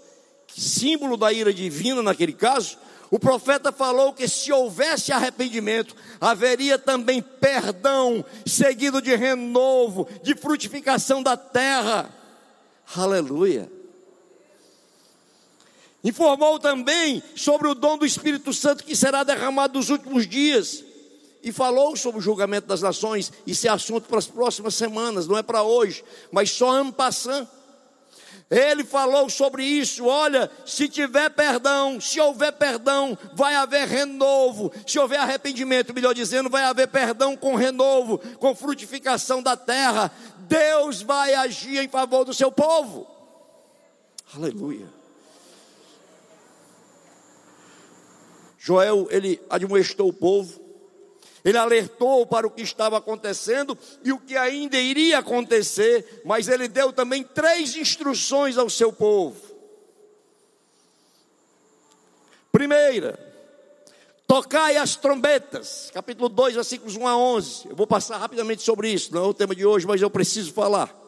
[0.48, 2.76] símbolo da ira divina naquele caso,
[3.10, 11.20] o profeta falou que se houvesse arrependimento, haveria também perdão, seguido de renovo, de frutificação
[11.20, 12.14] da terra.
[12.94, 13.70] Aleluia.
[16.04, 20.84] Informou também sobre o dom do Espírito Santo que será derramado nos últimos dias.
[21.42, 23.32] E falou sobre o julgamento das nações.
[23.46, 27.48] Isso é assunto para as próximas semanas, não é para hoje, mas só ano passando.
[28.50, 30.06] Ele falou sobre isso.
[30.06, 34.72] Olha, se tiver perdão, se houver perdão, vai haver renovo.
[34.84, 40.10] Se houver arrependimento, melhor dizendo, vai haver perdão com renovo, com frutificação da terra.
[40.40, 43.06] Deus vai agir em favor do seu povo.
[44.34, 44.88] Aleluia.
[48.58, 50.69] Joel, ele admoestou o povo
[51.44, 56.68] ele alertou para o que estava acontecendo e o que ainda iria acontecer, mas ele
[56.68, 59.40] deu também três instruções ao seu povo.
[62.52, 63.18] Primeira,
[64.26, 67.68] tocai as trombetas, capítulo 2, versículos 1 a 11.
[67.68, 70.52] Eu vou passar rapidamente sobre isso, não é o tema de hoje, mas eu preciso
[70.52, 70.99] falar.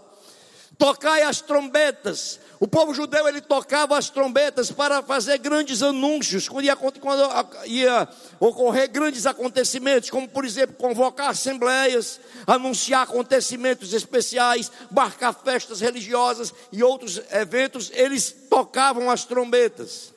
[0.82, 2.40] Tocai as trombetas.
[2.58, 7.22] O povo judeu ele tocava as trombetas para fazer grandes anúncios, quando ia, quando
[7.66, 8.08] ia,
[8.40, 12.18] ocorrer grandes acontecimentos, como por exemplo convocar assembleias,
[12.48, 20.12] anunciar acontecimentos especiais, marcar festas religiosas e outros eventos, eles tocavam as trombetas.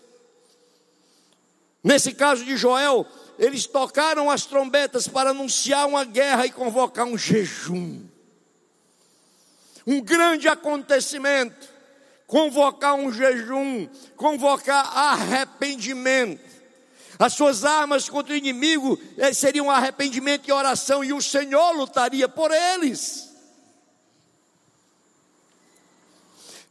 [1.84, 3.06] Nesse caso de Joel,
[3.38, 8.15] eles tocaram as trombetas para anunciar uma guerra e convocar um jejum.
[9.86, 11.76] Um grande acontecimento
[12.28, 16.56] convocar um jejum, convocar arrependimento.
[17.18, 22.28] As suas armas contra o inimigo eh, seriam arrependimento e oração, e o Senhor lutaria
[22.28, 23.30] por eles.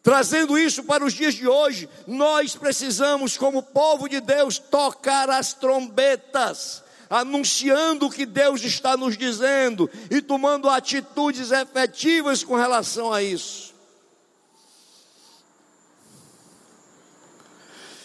[0.03, 5.55] Trazendo isso para os dias de hoje, nós precisamos, como povo de Deus, tocar as
[5.55, 13.23] trombetas, anunciando o que Deus está nos dizendo e tomando atitudes efetivas com relação a
[13.23, 13.75] isso.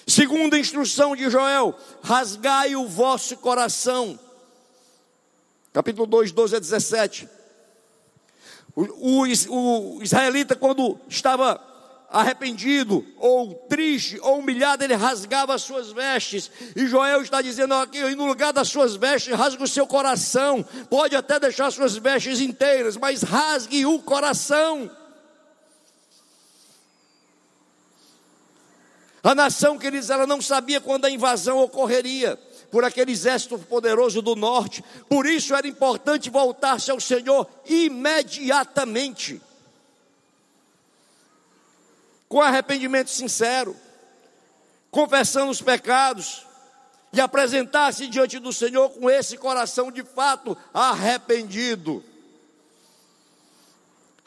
[0.10, 4.20] Segunda instrução de Joel: rasgai o vosso coração.
[5.72, 7.30] Capítulo 2, 12 a 17.
[8.76, 11.69] O, o, o israelita, quando estava
[12.12, 16.50] arrependido, ou triste, ou humilhado, ele rasgava as suas vestes.
[16.76, 20.66] E Joel está dizendo aqui: no lugar das suas vestes, rasgue o seu coração.
[20.90, 24.90] Pode até deixar suas vestes inteiras, mas rasgue o coração.
[29.22, 32.40] A nação, queridos, ela não sabia quando a invasão ocorreria
[32.72, 34.84] por aquele exército poderoso do norte.
[35.10, 39.42] Por isso era importante voltar-se ao Senhor imediatamente.
[42.30, 43.76] Com arrependimento sincero,
[44.92, 46.46] confessando os pecados
[47.12, 52.04] e apresentar-se diante do Senhor com esse coração de fato arrependido.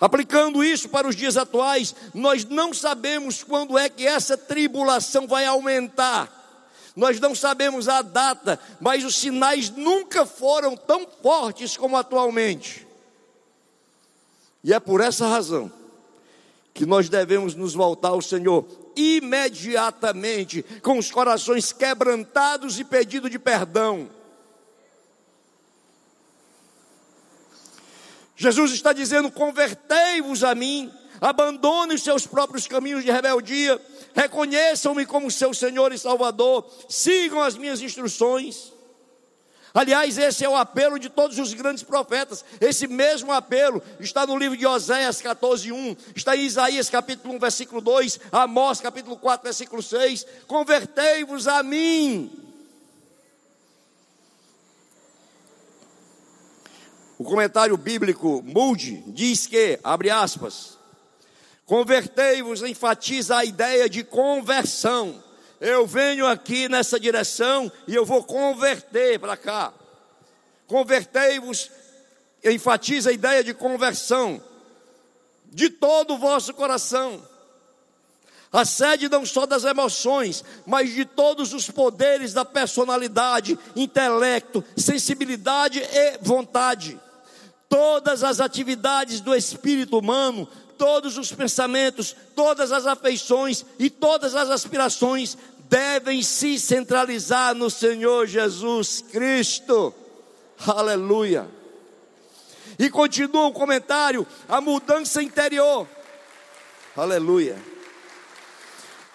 [0.01, 5.47] Aplicando isso para os dias atuais, nós não sabemos quando é que essa tribulação vai
[5.47, 6.41] aumentar.
[6.97, 12.85] Nós não sabemos a data, mas os sinais nunca foram tão fortes como atualmente.
[14.65, 15.71] E é por essa razão
[16.75, 18.67] que nós devemos nos voltar ao Senhor
[18.97, 24.11] imediatamente, com os corações quebrantados e pedido de perdão.
[28.37, 33.81] Jesus está dizendo: convertei-vos a mim, abandonem os seus próprios caminhos de rebeldia,
[34.15, 38.72] reconheçam-me como seu Senhor e Salvador, sigam as minhas instruções.
[39.75, 42.45] Aliás, esse é o apelo de todos os grandes profetas.
[42.61, 47.39] Esse mesmo apelo está no livro de Oséias 14, 1, está em Isaías capítulo 1,
[47.39, 50.27] versículo 2, Amós capítulo 4, versículo 6.
[50.47, 52.31] Convertei-vos a mim,
[57.23, 60.77] O comentário bíblico Moody diz que, abre aspas,
[61.65, 65.23] convertei-vos enfatiza a ideia de conversão.
[65.65, 69.73] Eu venho aqui nessa direção e eu vou converter para cá.
[70.67, 71.71] Convertei-vos
[72.43, 74.43] enfatiza a ideia de conversão
[75.53, 77.25] de todo o vosso coração.
[78.53, 85.79] A sede não só das emoções, mas de todos os poderes da personalidade, intelecto, sensibilidade
[85.81, 86.99] e vontade
[87.73, 90.47] todas as atividades do espírito humano,
[90.77, 95.39] todos os pensamentos, todas as afeições e todas as aspirações
[95.73, 99.95] devem se centralizar no Senhor Jesus Cristo.
[100.67, 101.49] Aleluia.
[102.79, 105.89] E continua o comentário: a mudança interior.
[106.95, 107.72] Aleluia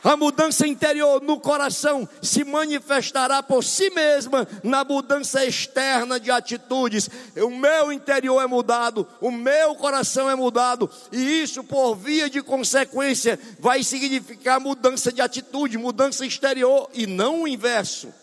[0.03, 7.09] a mudança interior no coração se manifestará por si mesma na mudança externa de atitudes.
[7.35, 12.41] O meu interior é mudado, o meu coração é mudado, e isso, por via de
[12.41, 18.13] consequência, vai significar mudança de atitude, mudança exterior e não o inverso.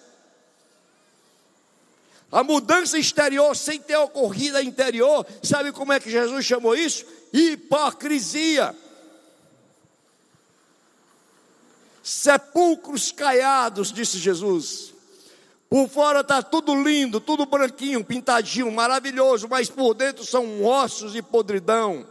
[2.30, 7.04] A mudança exterior sem ter ocorrido a interior, sabe como é que Jesus chamou isso?
[7.32, 8.74] Hipocrisia.
[12.04, 14.92] Sepulcros caiados, disse Jesus.
[15.70, 21.22] Por fora está tudo lindo, tudo branquinho, pintadinho, maravilhoso, mas por dentro são ossos e
[21.22, 22.06] podridão.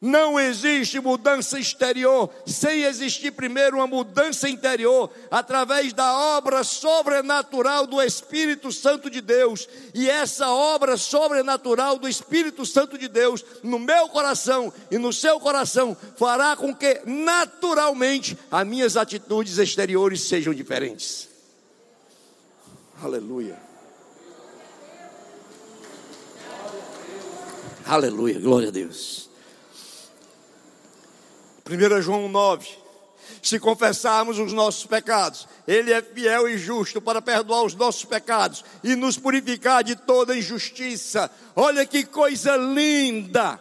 [0.00, 8.02] Não existe mudança exterior sem existir primeiro uma mudança interior, através da obra sobrenatural do
[8.02, 9.68] Espírito Santo de Deus.
[9.94, 15.38] E essa obra sobrenatural do Espírito Santo de Deus no meu coração e no seu
[15.40, 21.28] coração fará com que naturalmente as minhas atitudes exteriores sejam diferentes.
[23.02, 23.58] Aleluia.
[27.84, 29.28] Aleluia, glória a Deus.
[31.68, 32.82] 1 João 9
[33.42, 38.64] se confessarmos os nossos pecados, Ele é fiel e justo para perdoar os nossos pecados
[38.84, 41.30] e nos purificar de toda injustiça.
[41.56, 43.60] Olha que coisa linda!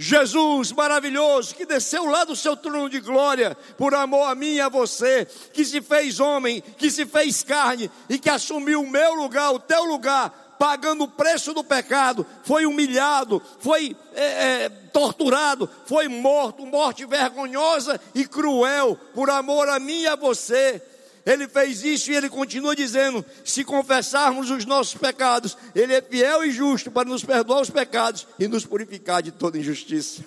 [0.00, 4.60] Jesus maravilhoso, que desceu lá do seu trono de glória, por amor a mim e
[4.60, 9.14] a você, que se fez homem, que se fez carne e que assumiu o meu
[9.14, 15.70] lugar, o teu lugar, pagando o preço do pecado, foi humilhado, foi é, é, torturado,
[15.86, 20.82] foi morto, morte vergonhosa e cruel, por amor a mim e a você.
[21.24, 26.42] Ele fez isso e ele continua dizendo: se confessarmos os nossos pecados, Ele é fiel
[26.44, 30.24] e justo para nos perdoar os pecados e nos purificar de toda injustiça.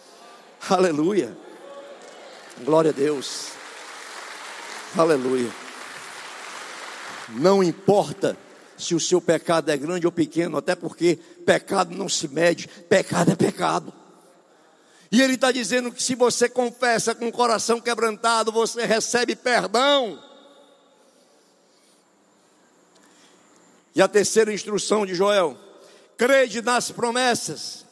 [0.68, 1.36] Aleluia.
[2.62, 3.48] Glória a Deus.
[4.96, 5.50] Aleluia.
[7.30, 8.36] Não importa
[8.78, 13.32] se o seu pecado é grande ou pequeno, até porque pecado não se mede, pecado
[13.32, 13.92] é pecado.
[15.10, 20.22] E ele está dizendo que se você confessa com o coração quebrantado, você recebe perdão.
[23.94, 25.56] E a terceira instrução de Joel:
[26.16, 27.86] crede nas promessas.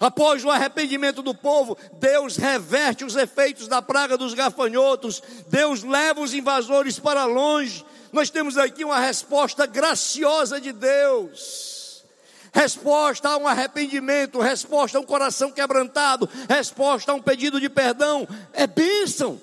[0.00, 6.20] Após o arrependimento do povo, Deus reverte os efeitos da praga dos gafanhotos, Deus leva
[6.20, 7.84] os invasores para longe,
[8.14, 12.04] nós temos aqui uma resposta graciosa de Deus.
[12.52, 18.26] Resposta a um arrependimento, resposta a um coração quebrantado, resposta a um pedido de perdão,
[18.52, 19.40] é bênção.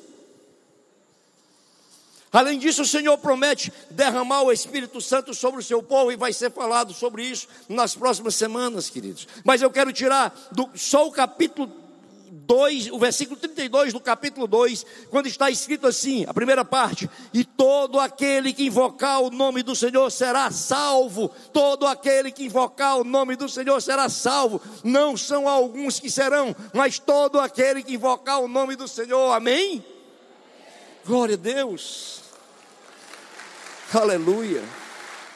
[2.31, 6.31] Além disso, o Senhor promete derramar o Espírito Santo sobre o seu povo e vai
[6.31, 9.27] ser falado sobre isso nas próximas semanas, queridos.
[9.43, 11.67] Mas eu quero tirar do, só o capítulo
[12.45, 17.43] 2, o versículo 32 do capítulo 2, quando está escrito assim, a primeira parte: E
[17.43, 23.03] todo aquele que invocar o nome do Senhor será salvo, todo aquele que invocar o
[23.03, 24.61] nome do Senhor será salvo.
[24.83, 29.83] Não são alguns que serão, mas todo aquele que invocar o nome do Senhor, amém?
[31.05, 32.21] Glória a Deus,
[33.93, 34.63] aleluia,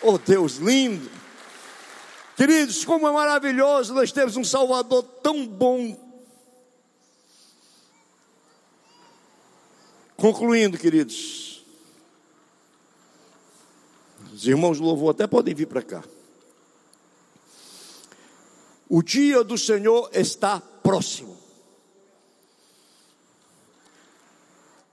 [0.01, 1.09] oh Deus lindo.
[2.35, 5.97] Queridos, como é maravilhoso nós temos um Salvador tão bom,
[10.17, 11.63] Concluindo, queridos,
[14.33, 16.03] os irmãos do louvor até podem vir para cá.
[18.87, 21.37] O dia do Senhor está próximo.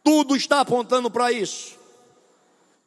[0.02, 1.78] Tudo está apontando para isso.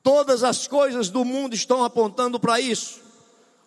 [0.03, 3.01] Todas as coisas do mundo estão apontando para isso.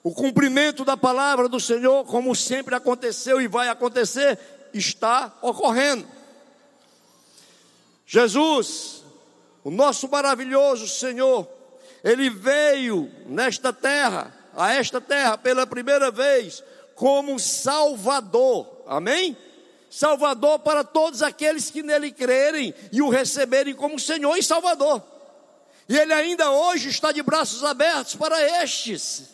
[0.02, 4.38] O cumprimento da palavra do Senhor, como sempre aconteceu e vai acontecer,
[4.72, 6.06] está ocorrendo.
[8.10, 9.04] Jesus,
[9.62, 11.46] o nosso maravilhoso Senhor,
[12.02, 19.36] ele veio nesta terra, a esta terra pela primeira vez, como Salvador, amém?
[19.90, 25.02] Salvador para todos aqueles que nele crerem e o receberem como Senhor e Salvador.
[25.86, 29.24] E ele ainda hoje está de braços abertos para estes.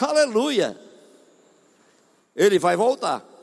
[0.00, 0.80] Aleluia.
[2.34, 3.33] Ele vai voltar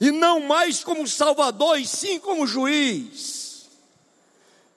[0.00, 3.68] e não mais como Salvador, e sim como juiz,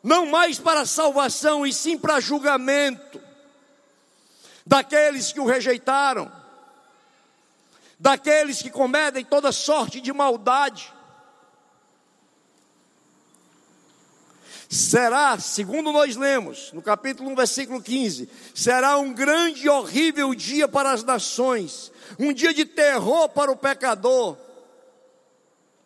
[0.04, 3.22] não mais para salvação, e sim para julgamento
[4.66, 6.32] daqueles que o rejeitaram,
[8.00, 10.92] daqueles que cometem toda sorte de maldade.
[14.68, 20.68] Será, segundo nós lemos, no capítulo 1, versículo 15, será um grande e horrível dia
[20.68, 24.38] para as nações, um dia de terror para o pecador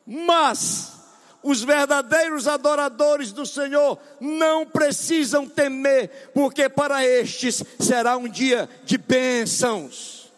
[0.06, 0.94] mas
[1.42, 8.98] os verdadeiros adoradores do Senhor não precisam temer, porque para estes será um dia de
[8.98, 10.32] bênçãos.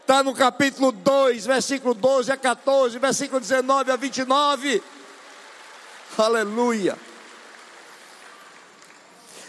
[0.00, 4.82] Está no capítulo 2, versículo 12 a 14, versículo 19 a 29.
[6.18, 6.96] Aleluia.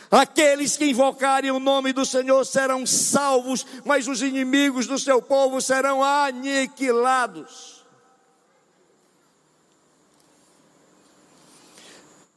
[0.10, 5.60] Aqueles que invocarem o nome do Senhor serão salvos, mas os inimigos do seu povo
[5.62, 7.77] serão aniquilados.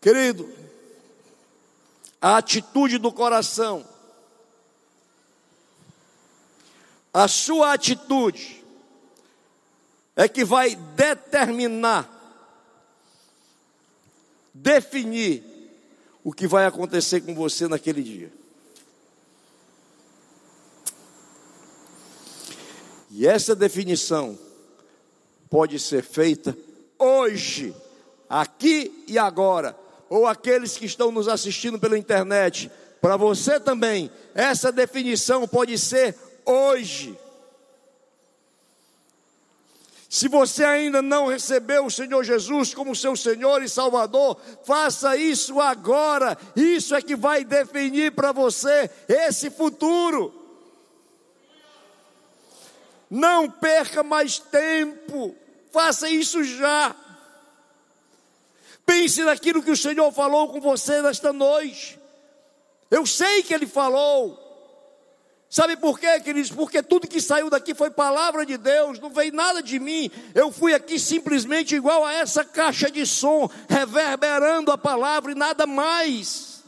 [0.01, 0.51] Querido,
[2.21, 3.87] a atitude do coração,
[7.13, 8.65] a sua atitude,
[10.17, 12.09] é que vai determinar,
[14.55, 15.45] definir
[16.25, 18.33] o que vai acontecer com você naquele dia.
[23.11, 24.39] E essa definição
[25.51, 26.57] pode ser feita
[26.99, 27.75] hoje,
[28.29, 29.77] aqui e agora,
[30.11, 32.69] ou aqueles que estão nos assistindo pela internet,
[33.01, 37.17] para você também, essa definição pode ser hoje.
[40.09, 45.61] Se você ainda não recebeu o Senhor Jesus como seu Senhor e Salvador, faça isso
[45.61, 46.37] agora.
[46.57, 50.35] Isso é que vai definir para você esse futuro.
[53.09, 55.37] Não perca mais tempo,
[55.73, 56.97] faça isso já.
[58.91, 61.97] Pense naquilo que o Senhor falou com você nesta noite.
[62.91, 64.37] Eu sei que Ele falou,
[65.49, 66.51] Sabe por quê, queridos?
[66.51, 70.11] Porque tudo que saiu daqui foi palavra de Deus, não veio nada de mim.
[70.35, 75.69] Eu fui aqui simplesmente igual a essa caixa de som, reverberando a palavra e nada
[75.69, 76.65] mais.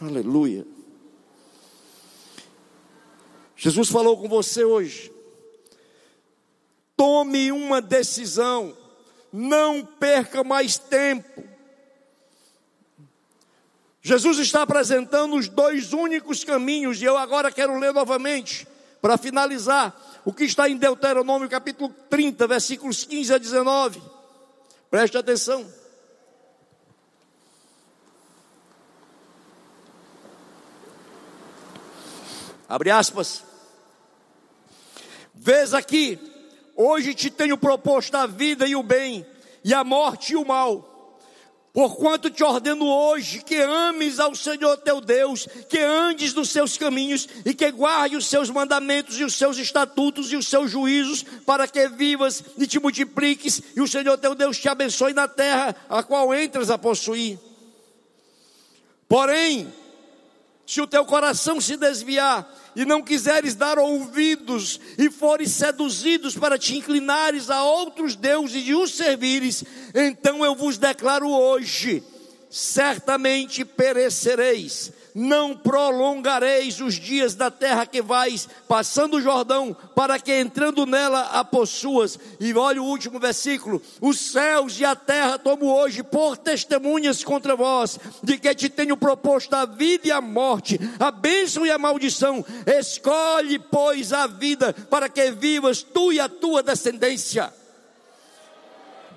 [0.00, 0.66] Aleluia.
[3.54, 5.12] Jesus falou com você hoje.
[6.96, 8.76] Tome uma decisão,
[9.36, 11.42] não perca mais tempo.
[14.00, 18.64] Jesus está apresentando os dois únicos caminhos, e eu agora quero ler novamente,
[19.02, 19.92] para finalizar,
[20.24, 24.00] o que está em Deuteronômio capítulo 30, versículos 15 a 19.
[24.88, 25.66] Preste atenção.
[32.68, 33.42] Abre aspas.
[35.34, 36.33] Vês aqui,
[36.76, 39.26] hoje te tenho proposto a vida e o bem,
[39.64, 40.94] e a morte e o mal.
[41.74, 47.28] Porquanto te ordeno hoje que ames ao Senhor teu Deus, que andes nos seus caminhos
[47.44, 51.66] e que guarde os seus mandamentos e os seus estatutos e os seus juízos, para
[51.66, 56.00] que vivas e te multipliques e o Senhor teu Deus te abençoe na terra a
[56.04, 57.40] qual entras a possuir.
[59.08, 59.66] Porém,
[60.64, 66.58] se o teu coração se desviar e não quiseres dar ouvidos e fores seduzidos para
[66.58, 69.64] te inclinares a outros deuses e os servires,
[69.94, 72.02] então eu vos declaro hoje:
[72.50, 80.32] certamente perecereis não prolongareis os dias da terra que vais passando o Jordão, para que
[80.32, 82.18] entrando nela a possuas.
[82.40, 87.54] E olha o último versículo: os céus e a terra tomo hoje por testemunhas contra
[87.54, 91.78] vós, de que te tenho proposto a vida e a morte, a bênção e a
[91.78, 92.44] maldição.
[92.66, 97.52] Escolhe, pois, a vida, para que vivas tu e a tua descendência.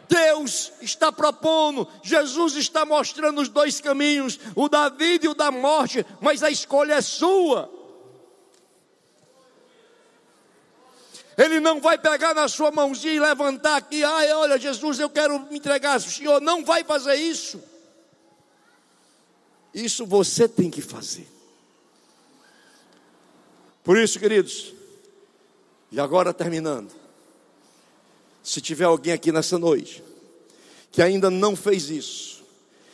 [0.07, 5.51] Deus está propondo, Jesus está mostrando os dois caminhos, o da vida e o da
[5.51, 7.71] morte, mas a escolha é sua.
[11.37, 15.39] Ele não vai pegar na sua mãozinha e levantar aqui, ai, olha, Jesus, eu quero
[15.41, 15.97] me entregar.
[15.97, 17.61] O Senhor não vai fazer isso.
[19.71, 21.27] Isso você tem que fazer.
[23.83, 24.73] Por isso, queridos,
[25.91, 26.91] e agora terminando.
[28.47, 30.01] Se tiver alguém aqui nessa noite
[30.89, 32.41] que ainda não fez isso,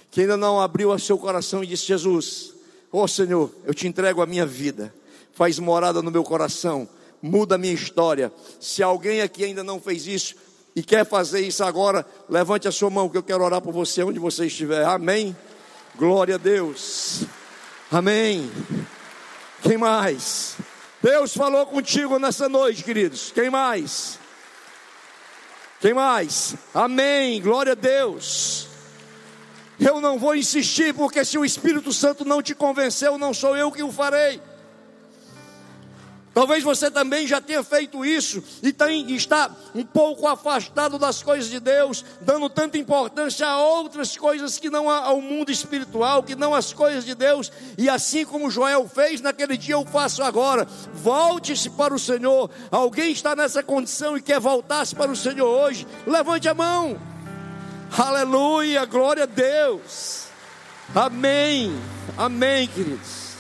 [0.09, 2.55] que ainda não abriu seu coração e disse: Jesus,
[2.91, 4.91] ó oh Senhor, eu te entrego a minha vida,
[5.31, 6.89] faz morada no meu coração,
[7.21, 8.33] muda a minha história.
[8.59, 10.33] Se alguém aqui ainda não fez isso
[10.75, 14.01] e quer fazer isso agora, levante a sua mão que eu quero orar por você
[14.01, 14.83] onde você estiver.
[14.83, 15.37] Amém.
[15.95, 17.25] Glória a Deus.
[17.91, 18.51] Amém.
[19.61, 20.55] Quem mais?
[20.99, 23.31] Deus falou contigo nessa noite, queridos.
[23.31, 24.22] Quem mais?
[25.84, 26.55] Quem mais?
[26.73, 27.41] Amém.
[27.41, 28.69] Glória a Deus.
[29.77, 33.69] Eu não vou insistir, porque se o Espírito Santo não te convenceu, não sou eu
[33.69, 34.39] que o farei.
[36.34, 41.49] Talvez você também já tenha feito isso e tem, está um pouco afastado das coisas
[41.49, 46.55] de Deus, dando tanta importância a outras coisas que não ao mundo espiritual, que não
[46.55, 47.51] as coisas de Deus.
[47.77, 50.67] E assim como Joel fez naquele dia, eu faço agora.
[50.91, 52.49] Volte-se para o Senhor.
[52.71, 55.86] Alguém está nessa condição e quer voltar-se para o Senhor hoje?
[56.07, 56.99] Levante a mão.
[57.95, 60.25] Aleluia, glória a Deus.
[60.95, 61.71] Amém.
[62.17, 63.34] Amém, queridos.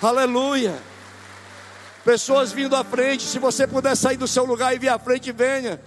[0.00, 0.91] Aleluia.
[2.04, 5.30] Pessoas vindo à frente, se você puder sair do seu lugar e vir à frente,
[5.30, 5.80] venha.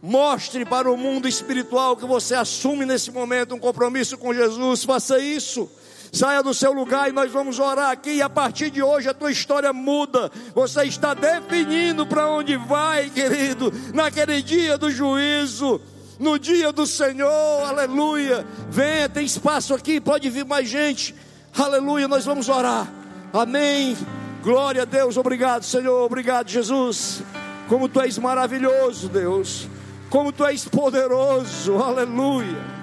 [0.00, 4.84] Mostre para o mundo espiritual que você assume nesse momento um compromisso com Jesus.
[4.84, 5.68] Faça isso.
[6.12, 8.12] Saia do seu lugar e nós vamos orar aqui.
[8.12, 10.30] E a partir de hoje a tua história muda.
[10.54, 15.80] Você está definindo para onde vai, querido, naquele dia do juízo,
[16.20, 17.64] no dia do Senhor.
[17.66, 18.46] Aleluia.
[18.70, 21.12] Venha, tem espaço aqui, pode vir mais gente.
[21.56, 22.88] Aleluia, nós vamos orar.
[23.32, 23.96] Amém.
[24.42, 27.22] Glória a Deus, obrigado, Senhor, obrigado, Jesus.
[27.68, 29.68] Como tu és maravilhoso, Deus.
[30.08, 32.78] Como tu és poderoso, aleluia.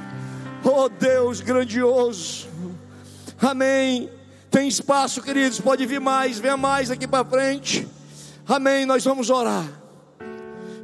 [0.63, 2.47] Oh Deus grandioso.
[3.41, 4.09] Amém.
[4.51, 7.87] Tem espaço, queridos, pode vir mais, venha mais aqui para frente.
[8.47, 8.85] Amém.
[8.85, 9.65] Nós vamos orar.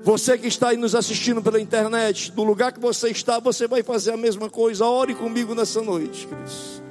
[0.03, 3.83] Você que está aí nos assistindo pela internet, do lugar que você está, você vai
[3.83, 4.85] fazer a mesma coisa.
[4.85, 6.81] Ore comigo nessa noite, queridos.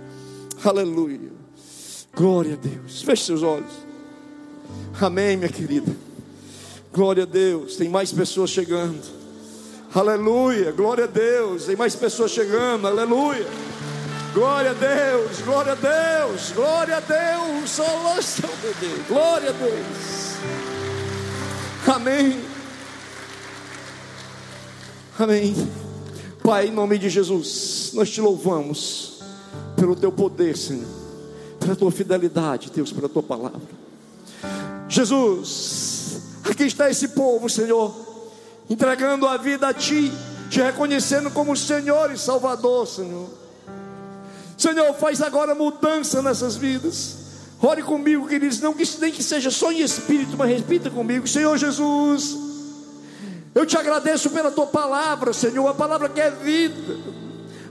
[0.65, 1.40] Aleluia.
[2.15, 3.03] Glória a Deus.
[3.03, 3.73] Feche seus olhos.
[5.01, 5.95] Amém, minha querida.
[6.93, 9.01] Glória a Deus, tem mais pessoas chegando.
[9.95, 12.87] Aleluia, glória a Deus, tem mais pessoas chegando.
[12.87, 13.47] Aleluia.
[14.33, 20.37] Glória a Deus, glória a Deus, glória a Deus, oh, glória a Deus.
[21.89, 22.41] Amém.
[25.19, 25.69] Amém.
[26.45, 29.21] Pai, em nome de Jesus, nós te louvamos
[29.75, 30.87] pelo teu poder, Senhor,
[31.61, 33.61] pela tua fidelidade, Deus, pela tua palavra.
[34.89, 37.95] Jesus, aqui está esse povo, Senhor,
[38.69, 40.11] entregando a vida a Ti,
[40.49, 43.29] te reconhecendo como Senhor e Salvador, Senhor.
[44.57, 47.19] Senhor, faz agora mudança nessas vidas.
[47.63, 51.57] Ore comigo, queridos, não que nem que seja só em espírito, mas repita comigo, Senhor
[51.57, 52.37] Jesus.
[53.55, 56.99] Eu te agradeço pela tua palavra, Senhor, a palavra que é vida,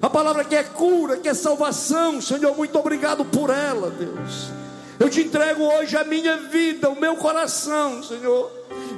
[0.02, 2.56] a palavra que é cura, que é salvação, Senhor.
[2.56, 4.60] Muito obrigado por ela, Deus.
[5.00, 8.52] Eu te entrego hoje a minha vida, o meu coração, Senhor.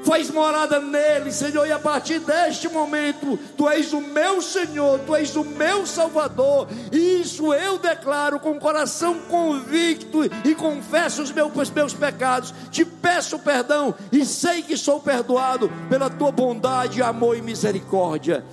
[0.03, 5.15] Faz morada nele, Senhor, e a partir deste momento, Tu és o meu Senhor, Tu
[5.15, 11.31] és o meu Salvador, e isso eu declaro com o coração convicto e confesso os
[11.31, 12.51] meus, os meus pecados.
[12.71, 18.43] Te peço perdão e sei que sou perdoado pela Tua bondade, amor e misericórdia.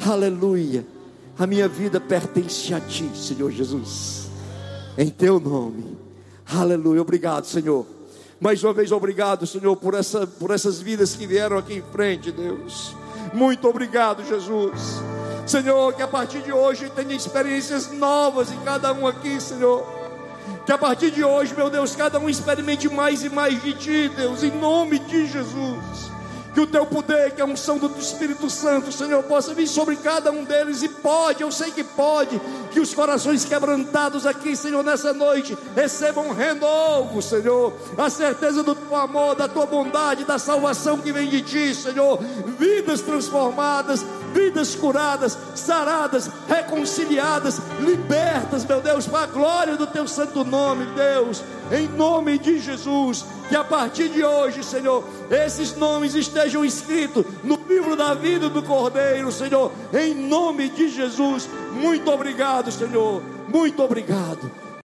[0.00, 0.95] Aleluia.
[1.38, 4.28] A minha vida pertence a Ti, Senhor Jesus.
[4.96, 5.98] Em Teu nome.
[6.50, 7.02] Aleluia.
[7.02, 7.84] Obrigado, Senhor.
[8.40, 12.32] Mais uma vez, obrigado, Senhor, por, essa, por essas vidas que vieram aqui em frente,
[12.32, 12.94] Deus.
[13.34, 15.02] Muito obrigado, Jesus.
[15.46, 19.86] Senhor, que a partir de hoje tenha experiências novas em cada um aqui, Senhor.
[20.64, 24.08] Que a partir de hoje, meu Deus, cada um experimente mais e mais de Ti,
[24.08, 26.15] Deus, em nome de Jesus
[26.56, 30.32] que o teu poder, que a unção do Espírito Santo, Senhor, possa vir sobre cada
[30.32, 32.40] um deles, e pode, eu sei que pode,
[32.70, 38.74] que os corações quebrantados aqui, Senhor, nessa noite, recebam um renovo, Senhor, a certeza do
[38.74, 42.18] teu amor, da tua bondade, da salvação que vem de ti, Senhor,
[42.58, 44.02] vidas transformadas,
[44.32, 51.42] vidas curadas, saradas, reconciliadas, libertas, meu Deus, para a glória do teu santo nome, Deus,
[51.72, 57.58] em nome de Jesus que a partir de hoje, Senhor, esses nomes estejam escritos no
[57.68, 61.48] livro da vida do Cordeiro, Senhor, em nome de Jesus.
[61.72, 63.22] Muito obrigado, Senhor.
[63.48, 64.65] Muito obrigado.